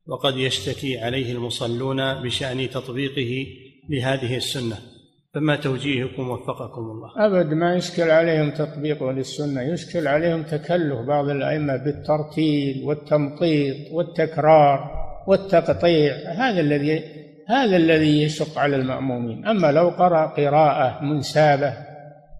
[0.07, 3.47] وقد يشتكي عليه المصلون بشأن تطبيقه
[3.89, 4.96] لهذه السنة.
[5.37, 7.11] فما توجيهكم وفقكم الله.
[7.17, 14.91] أبد ما يشكل عليهم تطبيقه للسنة يشكل عليهم تكلف بعض الأئمة بالترتيل والتمطيط والتكرار
[15.27, 16.13] والتقطيع.
[16.27, 17.03] هذا الذي
[17.47, 19.45] هذا الذي يشق على المأمومين.
[19.45, 21.73] أما لو قرأ قراءة منسابة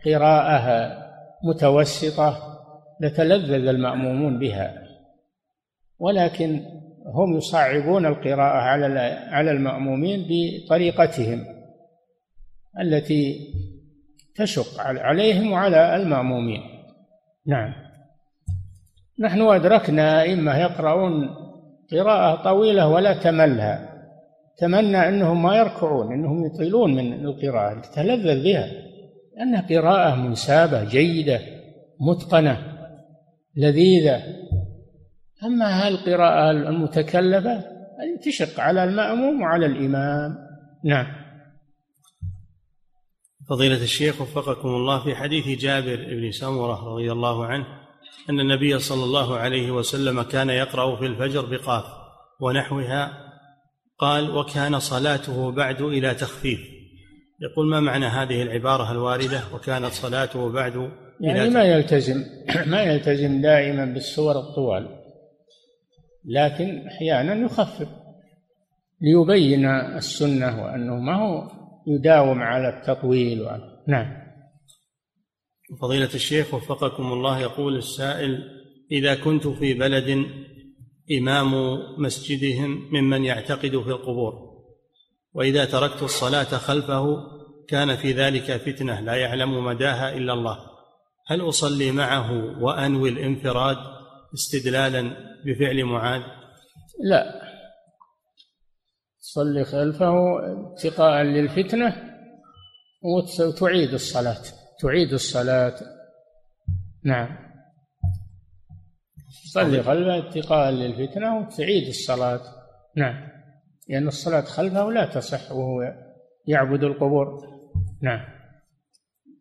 [0.06, 0.98] قراءة
[1.44, 2.38] متوسطة
[3.02, 4.74] لتلذذ المأمومون بها.
[6.00, 6.62] ولكن
[7.14, 9.00] هم يصعبون القراءة على
[9.32, 11.57] على المأمومين بطريقتهم.
[12.82, 13.54] التي
[14.36, 16.62] تشق عليهم وعلى المأمومين.
[17.48, 17.74] نعم.
[19.20, 21.30] نحن أدركنا أئمة يقرؤون
[21.92, 23.94] قراءة طويلة ولا تملها.
[24.58, 27.82] تمنى أنهم ما يركعون أنهم يطيلون من القراءة.
[27.96, 28.68] تلذذ بها.
[29.38, 31.40] لأنها قراءة منسابة جيدة
[32.00, 32.58] متقنة
[33.56, 34.24] لذيذة.
[35.44, 37.64] أما القراءة المتكلفة
[38.26, 40.38] تشق على المأموم وعلى الإمام.
[40.86, 41.27] نعم.
[43.50, 47.66] فضيلة الشيخ وفقكم الله في حديث جابر بن سمرة رضي الله عنه
[48.30, 51.86] أن النبي صلى الله عليه وسلم كان يقرأ في الفجر بقاف
[52.42, 53.28] ونحوها
[54.00, 56.60] قال وكان صلاته بعد إلى تخفيف.
[57.42, 60.92] يقول ما معنى هذه العبارة الواردة؟ وكانت صلاته بعد
[61.22, 62.24] يعني ما يلتزم
[62.72, 64.88] ما يلتزم دائما بالسور الطوال
[66.26, 67.88] لكن أحيانا يخفف
[69.02, 71.50] ليبين السنة وأنه ما هو
[71.88, 74.28] يداوم على التطويل وعلى نعم.
[75.82, 78.44] فضيلة الشيخ وفقكم الله يقول السائل
[78.92, 80.26] إذا كنت في بلد
[81.12, 81.54] إمام
[81.98, 84.34] مسجدهم ممن يعتقد في القبور
[85.34, 87.18] وإذا تركت الصلاة خلفه
[87.68, 90.60] كان في ذلك فتنة لا يعلم مداها إلا الله.
[91.28, 93.78] هل أصلي معه وأنوي الانفراد
[94.34, 95.02] استدلالا
[95.46, 96.22] بفعل معاذ؟
[97.04, 97.47] لا.
[99.34, 100.14] صلي خلفه
[100.74, 101.96] اتقاء للفتنة
[103.04, 104.42] وتعيد الصلاة
[104.82, 105.76] تعيد الصلاة.
[107.04, 107.38] نعم.
[109.54, 112.42] صلي خلفه اتقاء للفتنة وتعيد الصلاة.
[112.96, 113.28] نعم.
[113.90, 115.94] لأن الصلاة خلفه لا تصح وهو
[116.48, 117.28] يعبد القبور.
[118.02, 118.26] نعم.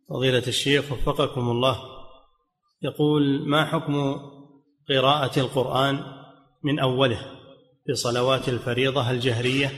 [0.09, 1.77] فضيلة الشيخ وفقكم الله.
[2.83, 4.17] يقول ما حكم
[4.89, 6.01] قراءة القرآن
[6.63, 7.36] من أوله؟
[7.87, 9.71] في صلوات الفريضة الجهرية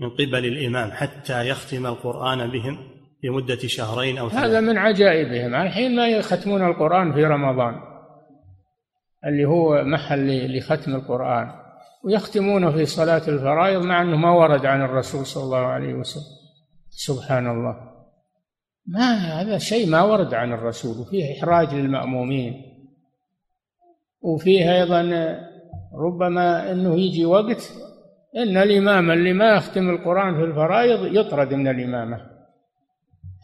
[0.00, 2.78] من قبل الإمام حتى يختم القرآن بهم
[3.20, 4.46] في مدة شهرين أو ثلاثة.
[4.46, 5.54] هذا من عجائبهم.
[5.54, 7.74] الحين ما يختمون القرآن في رمضان
[9.26, 11.50] اللي هو محل لختم القرآن
[12.04, 16.36] ويختمونه في صلاة الفرائض مع أنه ما ورد عن الرسول صلى الله عليه وسلم.
[16.90, 17.76] سبحان الله.
[18.86, 22.62] ما هذا شيء ما ورد عن الرسول وفيه إحراج للمأمومين
[24.20, 25.02] وفيه أيضا
[25.94, 27.72] ربما أنه يجي وقت
[28.36, 32.16] أن الإمام اللي ما يختم القرآن في الفرائض يطرد من الإمامة.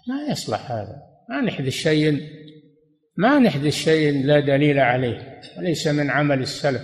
[0.09, 1.03] ما يصلح هذا.
[1.29, 2.21] ما نحدث شيء
[3.17, 6.83] ما نحدث شيء لا دليل عليه وليس من عمل السلف.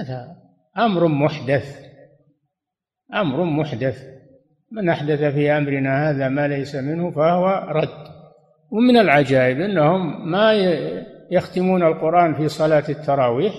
[0.00, 0.36] هذا
[0.78, 1.78] أمر محدث
[3.14, 4.14] أمر محدث.
[4.72, 8.14] من أحدث في أمرنا هذا ما ليس منه فهو رد.
[8.70, 10.52] ومن العجائب أنهم ما
[11.30, 13.54] يختمون القرآن في صلاة التراويح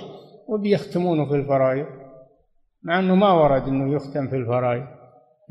[0.47, 1.85] وبيختمونه في الفرائض
[2.83, 4.87] مع أنه ما ورد أنه يختم في الفرائض.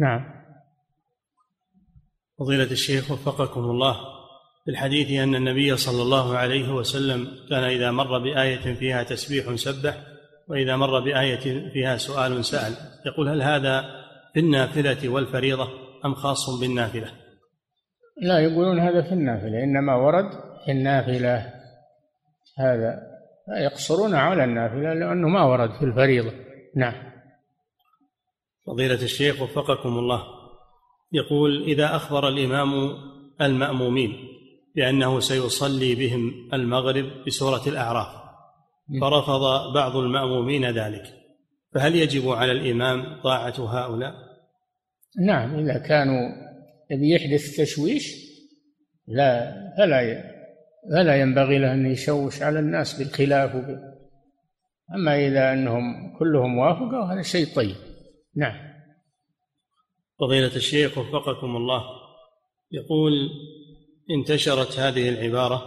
[0.01, 0.35] نعم.
[2.39, 3.95] فضيلة الشيخ وفقكم الله
[4.65, 9.97] في الحديث أن النبي صلى الله عليه وسلم كان إذا مر بآية فيها تسبيح سبح
[10.49, 12.73] وإذا مر بآية فيها سؤال سأل.
[13.07, 13.85] يقول هل هذا
[14.35, 15.69] في النافلة والفريضة
[16.05, 17.09] أم خاص بالنافلة؟
[18.23, 20.31] لا يقولون هذا في النافلة إنما ورد
[20.65, 21.53] في النافلة.
[22.59, 23.14] هذا
[23.49, 26.33] يقصرون على النافلة لأنه ما ورد في الفريضة.
[26.77, 26.95] نعم.
[28.67, 30.23] فضيلة الشيخ وفقكم الله.
[31.13, 32.97] يقول إذا أخبر الإمام
[33.41, 34.13] المأمومين
[34.77, 38.25] بأنه سيصلي بهم المغرب بسورة الأعراف
[39.01, 41.03] فرفض بعض المأمومين ذلك
[41.75, 44.15] فهل يجب على الإمام طاعة هؤلاء؟
[45.27, 46.21] نعم إذا كانوا
[46.91, 48.15] يحدث تشويش
[49.09, 50.01] لا فلا
[50.91, 53.57] فلا ينبغي له أن يشوش على الناس بالخلاف.
[54.95, 57.77] أما إذا أنهم كلهم وافقوا هذا شيء طيب.
[58.37, 58.75] نعم.
[60.21, 61.83] فضيلة الشيخ وفقكم الله.
[62.73, 63.13] يقول
[64.19, 65.63] انتشرت هذه العبارة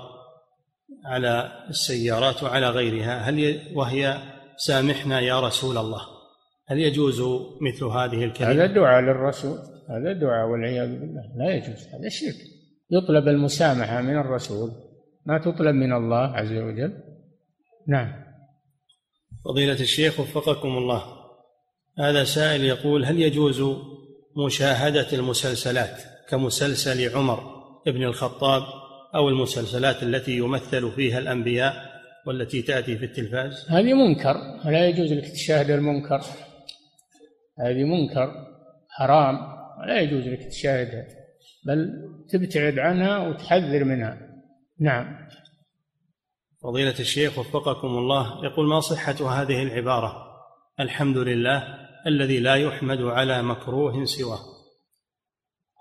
[1.06, 3.30] على السيارات وعلى غيرها.
[3.30, 4.18] هل وهي
[4.58, 6.02] سامحنا يا رسول الله؟
[6.68, 7.22] هل يجوز
[7.62, 9.58] مثل هذه الكلمة؟ هذا دعاء للرسول.
[9.90, 11.22] هذا دعاء والعياذ بالله.
[11.38, 11.88] لا يجوز.
[11.88, 12.36] هذا شرك.
[12.92, 14.87] يطلب المسامحة من الرسول.
[15.28, 16.94] ما تطلب من الله عز وجل؟
[17.88, 18.14] نعم.
[19.46, 21.04] فضيلة الشيخ وفقكم الله.
[22.00, 23.64] هذا سائل يقول هل يجوز
[24.46, 27.40] مشاهدة المسلسلات كمسلسل عمر
[27.88, 28.64] ابن الخطاب
[29.16, 31.74] أو المسلسلات التي يمثل فيها الأنبياء
[32.28, 34.36] والتي تأتي في التلفاز؟ هذه منكر.
[34.66, 36.22] لا يجوز لك تشاهد المنكر.
[37.60, 38.32] هذه منكر.
[38.90, 39.36] حرام.
[39.88, 41.06] لا يجوز لك تشاهدها.
[41.66, 41.94] بل
[42.30, 44.27] تبتعد عنها وتحذر منها.
[44.80, 45.28] نعم.
[46.64, 50.14] فضيلة الشيخ وفقكم الله يقول ما صحة هذه العبارة؟
[50.80, 51.64] الحمد لله
[52.08, 54.40] الذي لا يحمد على مكروه سواه.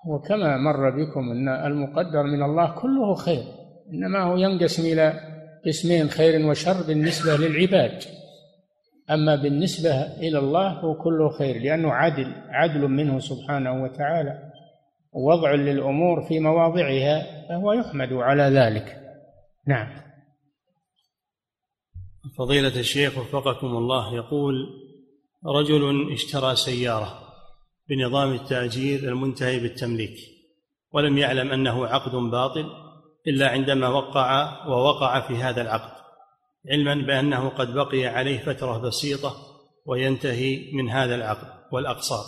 [0.06, 3.44] وكما مر بكم أن المقدر من الله كله خير
[3.92, 5.20] إنما هو ينقسم إلى
[5.66, 8.02] قسمين خير وشر بالنسبة للعباد.
[9.10, 14.52] أما بالنسبة إلى الله هو كله خير لأنه عدل عدل منه سبحانه وتعالى.
[15.12, 18.96] وضع للأمور في مواضعها فهو يحمد على ذلك.
[19.66, 20.06] نعم.
[22.38, 24.54] فضيلة الشيخ وفقكم الله يقول
[25.46, 27.18] رجل اشترى سيارة
[27.88, 30.16] بنظام التأجير المنتهي بالتمليك
[30.92, 32.70] ولم يعلم أنه عقد باطل
[33.26, 35.96] إلا عندما وقع ووقع في هذا العقد
[36.70, 39.36] علما بأنه قد بقي عليه فترة بسيطة
[39.86, 42.24] وينتهي من هذا العقد والأقساط.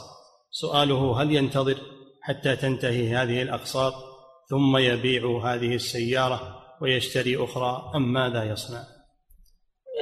[0.51, 1.79] سؤاله هل ينتظر
[2.23, 4.08] حتى تنتهي هذه الأقساط؟
[4.49, 6.41] ثم يبيع هذه السيارة
[6.81, 8.83] ويشتري أخرى أم ماذا يصنع؟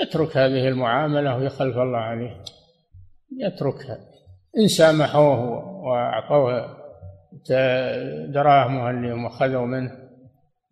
[0.02, 2.44] يترك هذه المعاملة ويخلف الله عليه.
[3.38, 3.98] يتركها.
[4.58, 5.40] إن سامحوه
[5.84, 6.76] وأعطوه
[8.28, 9.90] دراهمه اللي أخذوا منه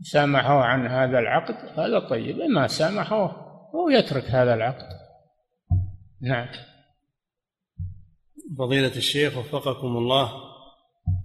[0.03, 2.37] سامحوه عن هذا العقد هذا طيب.
[2.37, 3.31] ما سامحوه
[3.75, 4.89] هو يترك هذا العقد.
[6.21, 6.49] نعم.
[8.59, 10.33] فضيلة الشيخ وفقكم الله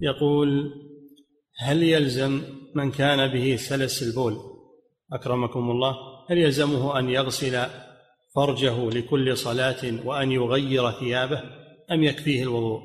[0.01, 0.73] يقول
[1.61, 2.41] هل يلزم
[2.75, 4.37] من كان به سلس البول؟
[5.13, 5.95] أكرمكم الله
[6.29, 7.59] هل يلزمه أن يغسل
[8.35, 11.41] فرجه لكل صلاة وأن يغير ثيابه
[11.91, 12.79] أم يكفيه الوضوء؟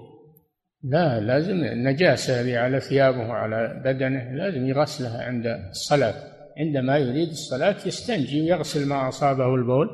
[0.82, 6.14] لا لازم النجاسة على ثيابه وعلى بدنه لازم يغسلها عند الصلاة.
[6.58, 9.88] عندما يريد الصلاة يستنجي ويغسل ما أصابه البول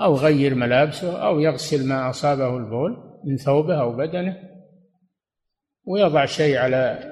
[0.00, 4.36] أو غير ملابسه أو يغسل ما أصابه البول من ثوبه أو بدنه
[5.84, 7.11] ويضع شيء على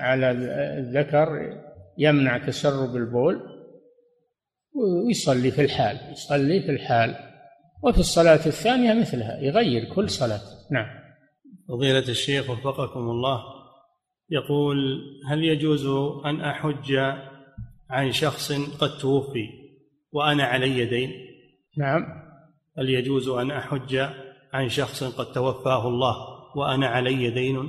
[0.00, 1.28] على الذكر
[1.98, 3.40] يمنع تسرب البول
[4.74, 7.14] ويصلي في الحال يصلي في الحال.
[7.82, 10.40] وفي الصلاة الثانية مثلها يغير كل صلاة.
[10.70, 11.00] نعم.
[11.68, 13.40] فضيلة الشيخ وفقكم الله
[14.30, 15.86] يقول هل يجوز
[16.26, 16.92] أن أحج
[17.90, 19.48] عن شخص قد توفي
[20.12, 21.12] وأنا علي دين؟
[21.78, 22.06] نعم.
[22.78, 23.96] هل يجوز أن أحج
[24.52, 26.16] عن شخص قد توفاه الله
[26.56, 27.68] وأنا علي دين؟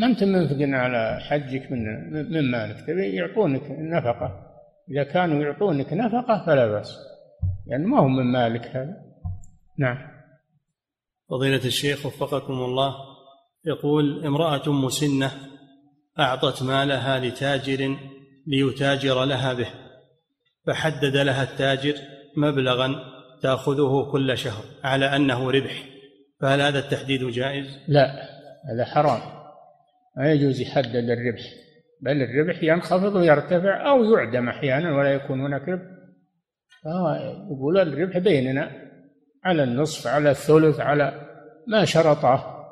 [0.00, 2.86] ما أنت منفق على حجك من من مالك.
[2.86, 4.46] تبي يعطونك نفقة.
[4.90, 6.96] إذا كانوا يعطونك نفقة فلا بأس.
[7.66, 8.96] يعني ما هو من مالك هذا.
[9.78, 9.98] نعم.
[11.30, 12.94] فضيلة الشيخ وفقكم الله
[13.64, 15.30] يقول امرأة مسنة
[16.18, 17.96] أعطت مالها لتاجر
[18.46, 19.68] ليتاجر لها به
[20.66, 21.94] فحدد لها التاجر
[22.36, 22.94] مبلغا
[23.42, 25.84] تأخذه كل شهر على أنه ربح.
[26.40, 28.12] فهل هذا التحديد جائز؟ لا
[28.72, 29.39] هذا حرام.
[30.20, 31.42] ما يجوز يحدد الربح
[32.02, 35.82] بل الربح ينخفض ويرتفع أو يعدم أحيانا ولا يكون هناك ربح.
[36.84, 37.14] فهو
[37.50, 38.70] يقول الربح بيننا
[39.44, 41.26] على النصف على الثلث على
[41.68, 42.66] ما شرطه.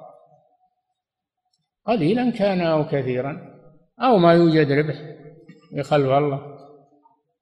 [1.85, 3.61] قليلا كان أو كثيرا
[4.03, 4.95] أو ما يوجد ربح
[5.73, 6.59] يخلف الله.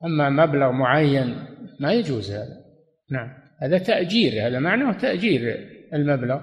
[0.04, 1.46] أما مبلغ معين
[1.80, 2.64] ما يجوز هذا.
[3.10, 3.28] نعم.
[3.62, 6.40] هذا تأجير هذا معناه تأجير المبلغ.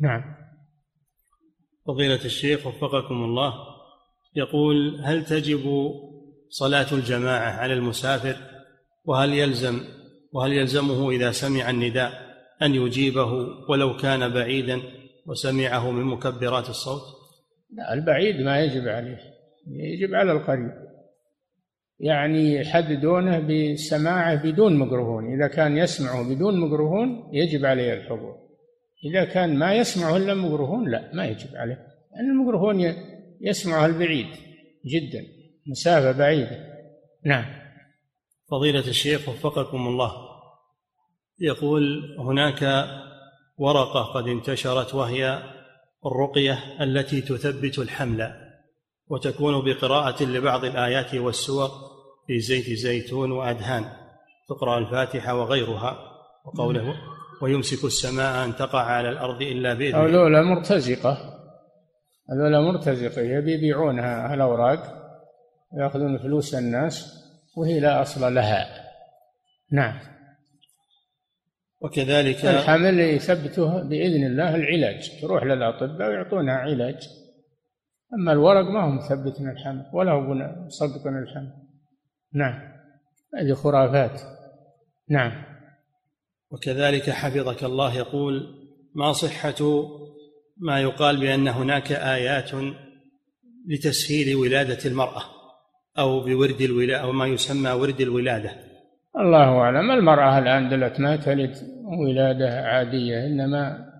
[0.00, 0.43] نعم.
[1.86, 3.54] فضيلة الشيخ وفقكم الله
[4.36, 5.90] يقول هل تجب
[6.48, 8.36] صلاة الجماعة على المسافر؟
[9.04, 9.80] وهل يلزم
[10.32, 12.12] وهل يلزمه إذا سمع النداء
[12.62, 13.32] أن يجيبه
[13.68, 14.80] ولو كان بعيدا
[15.26, 17.02] وسمعه من مكبرات الصوت؟
[17.70, 19.18] لا البعيد ما يجب عليه
[19.66, 20.70] يجب على القريب.
[22.00, 28.43] يعني يحددونه بسماعه بدون ميكروفون إذا كان يسمعه بدون ميكروفون يجب عليه الحضور.
[29.04, 31.86] إذا كان ما يسمعه إلا ميكروفون لا ما يجب عليه.
[32.14, 32.94] لأن الميكروفون
[33.40, 34.26] يسمعه البعيد
[34.86, 35.26] جدا
[35.66, 36.74] مسافة بعيدة.
[37.24, 37.44] نعم.
[38.50, 40.12] فضيلة الشيخ وفقكم الله.
[41.40, 42.88] يقول هناك
[43.58, 45.42] ورقة قد انتشرت وهي
[46.06, 48.32] الرقية التي تثبت الحمل
[49.08, 51.70] وتكون بقراءة لبعض الآيات والسور
[52.26, 53.84] في زيت زيتون وأدهان.
[54.48, 55.98] تقرأ الفاتحة وغيرها
[56.44, 56.94] وقوله
[57.42, 60.04] ويمسك السماء أن تقع على الأرض إلا بإذنه.
[60.04, 61.40] هذولا مرتزقة.
[62.30, 63.22] هذولا مرتزقة.
[63.22, 65.04] يبي يبيعونها الأوراق
[65.78, 67.24] يأخذون فلوس الناس
[67.56, 68.66] وهي لا أصل لها.
[69.72, 69.98] نعم.
[71.80, 75.20] وكذلك الحمل يثبته بإذن الله العلاج.
[75.20, 77.08] تروح للأطباء ويعطونها علاج.
[78.14, 80.34] أما الورق ما هو مثبتنا الحمل ولا هو
[80.66, 81.52] مصدقنا الحمل.
[82.34, 82.74] نعم.
[83.34, 84.20] هذه خرافات.
[85.10, 85.53] نعم.
[86.54, 88.46] وكذلك حفظك الله يقول
[88.94, 89.84] ما صحة
[90.56, 92.50] ما يقال بأن هناك آيات
[93.68, 95.22] لتسهيل ولادة المرأة
[95.98, 98.50] أو بورد الولادة أو ما يسمى ورد الولادة.
[99.20, 99.90] الله أعلم.
[99.90, 101.54] المرأة الآن دلت ما تلد
[102.06, 103.92] ولادة عادية إنما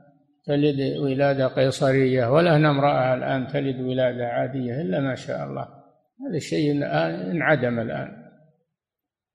[0.47, 5.69] تلد ولادة قيصرية ولا هنا امرأة الآن تلد ولادة عادية إلا ما شاء الله.
[6.29, 6.73] هذا الشيء
[7.33, 8.09] انعدم الآن.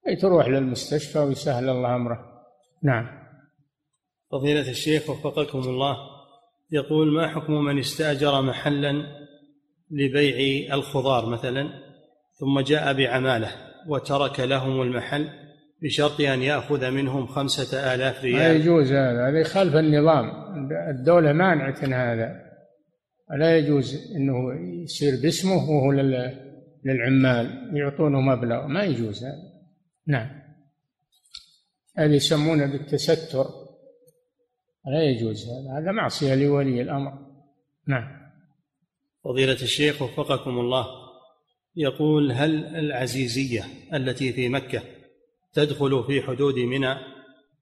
[0.08, 2.29] أي تروح للمستشفى ويسهل الله أمره.
[2.84, 3.08] نعم.
[4.32, 5.98] فضيلة الشيخ وفقكم الله
[6.72, 9.04] يقول ما حكم من استأجر محلا
[9.92, 11.70] لبيع الخضار مثلا
[12.40, 13.52] ثم جاء بعمالة
[13.88, 15.30] وترك لهم المحل
[15.84, 20.26] بشرط أن يأخذ منهم خمسة آلاف ريال؟ لا يجوز هذا هذا يخالف النظام.
[20.90, 22.50] الدولة مانعة هذا.
[23.40, 24.34] لا يجوز أنه
[24.84, 25.92] يصير باسمه وهو
[26.86, 28.68] للعمال يعطونه مبلغ.
[28.68, 29.34] ما يجوز هذا.
[30.08, 30.30] نعم.
[32.00, 33.46] هذا يسمونه بالتستر.
[34.86, 37.14] لا يجوز هذا هذا معصية لولي الأمر.
[37.88, 38.20] نعم.
[39.24, 40.86] فضيلة الشيخ وفقكم الله
[41.76, 43.64] يقول هل العزيزية
[43.94, 44.82] التي في مكة
[45.54, 46.96] تدخل في حدود منى؟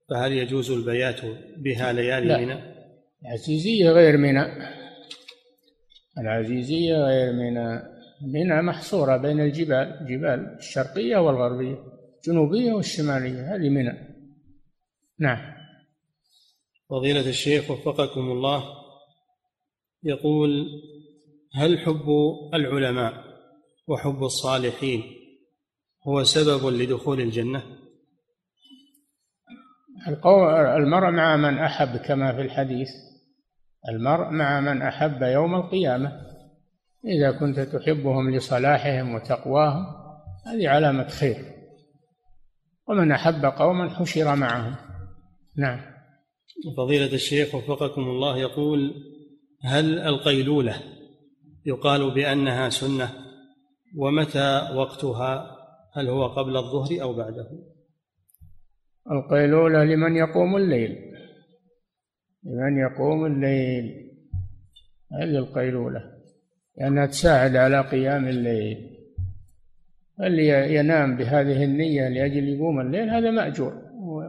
[0.09, 1.21] فهل يجوز البيات
[1.57, 2.59] بها ليالي منى؟
[3.25, 4.45] العزيزية غير منى.
[6.17, 7.97] العزيزية غير منى.
[8.21, 11.77] منى محصورة بين الجبال جبال الشرقية والغربية
[12.17, 14.16] الجنوبية والشمالية هذه منى.
[15.19, 15.53] نعم.
[16.89, 18.63] فضيلة الشيخ وفقكم الله
[20.03, 20.67] يقول
[21.53, 22.05] هل حب
[22.53, 23.13] العلماء
[23.87, 25.03] وحب الصالحين
[26.07, 27.63] هو سبب لدخول الجنة؟
[30.77, 32.89] المرء مع من أحب كما في الحديث
[33.89, 36.21] المرء مع من أحب يوم القيامة.
[37.05, 39.85] إذا كنت تحبهم لصلاحهم وتقواهم
[40.45, 41.45] هذه علامة خير.
[42.87, 44.75] ومن أحب قوما حشر معهم.
[45.57, 45.79] نعم.
[46.77, 48.93] فضيلة الشيخ وفقكم الله يقول
[49.61, 50.75] هل القيلولة
[51.65, 53.09] يقال بأنها سنة؟
[53.95, 55.57] ومتى وقتها؟
[55.93, 57.49] هل هو قبل الظهر أو بعده؟
[59.11, 60.97] القيلولة لمن يقوم الليل.
[62.43, 64.11] لمن يقوم الليل.
[65.13, 66.01] هذه القيلولة؟
[66.77, 68.97] لأنها تساعد على قيام الليل.
[70.23, 73.86] اللي ينام بهذه النية لأجل يقوم الليل؟ هذا مأجور.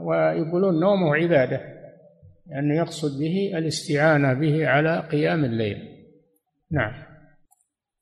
[0.09, 1.61] ويقولون نومه عبادة
[2.47, 5.77] لأنه يقصد به الاستعانة به على قيام الليل.
[6.71, 6.93] نعم.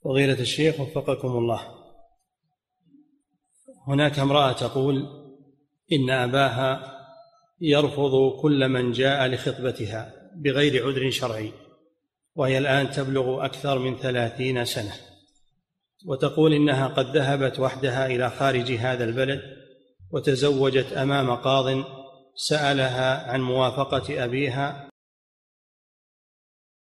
[0.04, 1.60] فضيلة الشيخ وفقكم الله.
[3.88, 5.06] هناك امرأة تقول
[5.92, 6.96] إن أباها
[7.60, 11.52] يرفض كل من جاء لخطبتها بغير عذر شرعي
[12.34, 14.92] وهي الآن تبلغ أكثر من ثلاثين سنة
[16.06, 19.65] وتقول إنها قد ذهبت وحدها إلى خارج هذا البلد
[20.12, 21.84] وتزوجت أمام قاض
[22.34, 24.85] سألها عن موافقة أبيها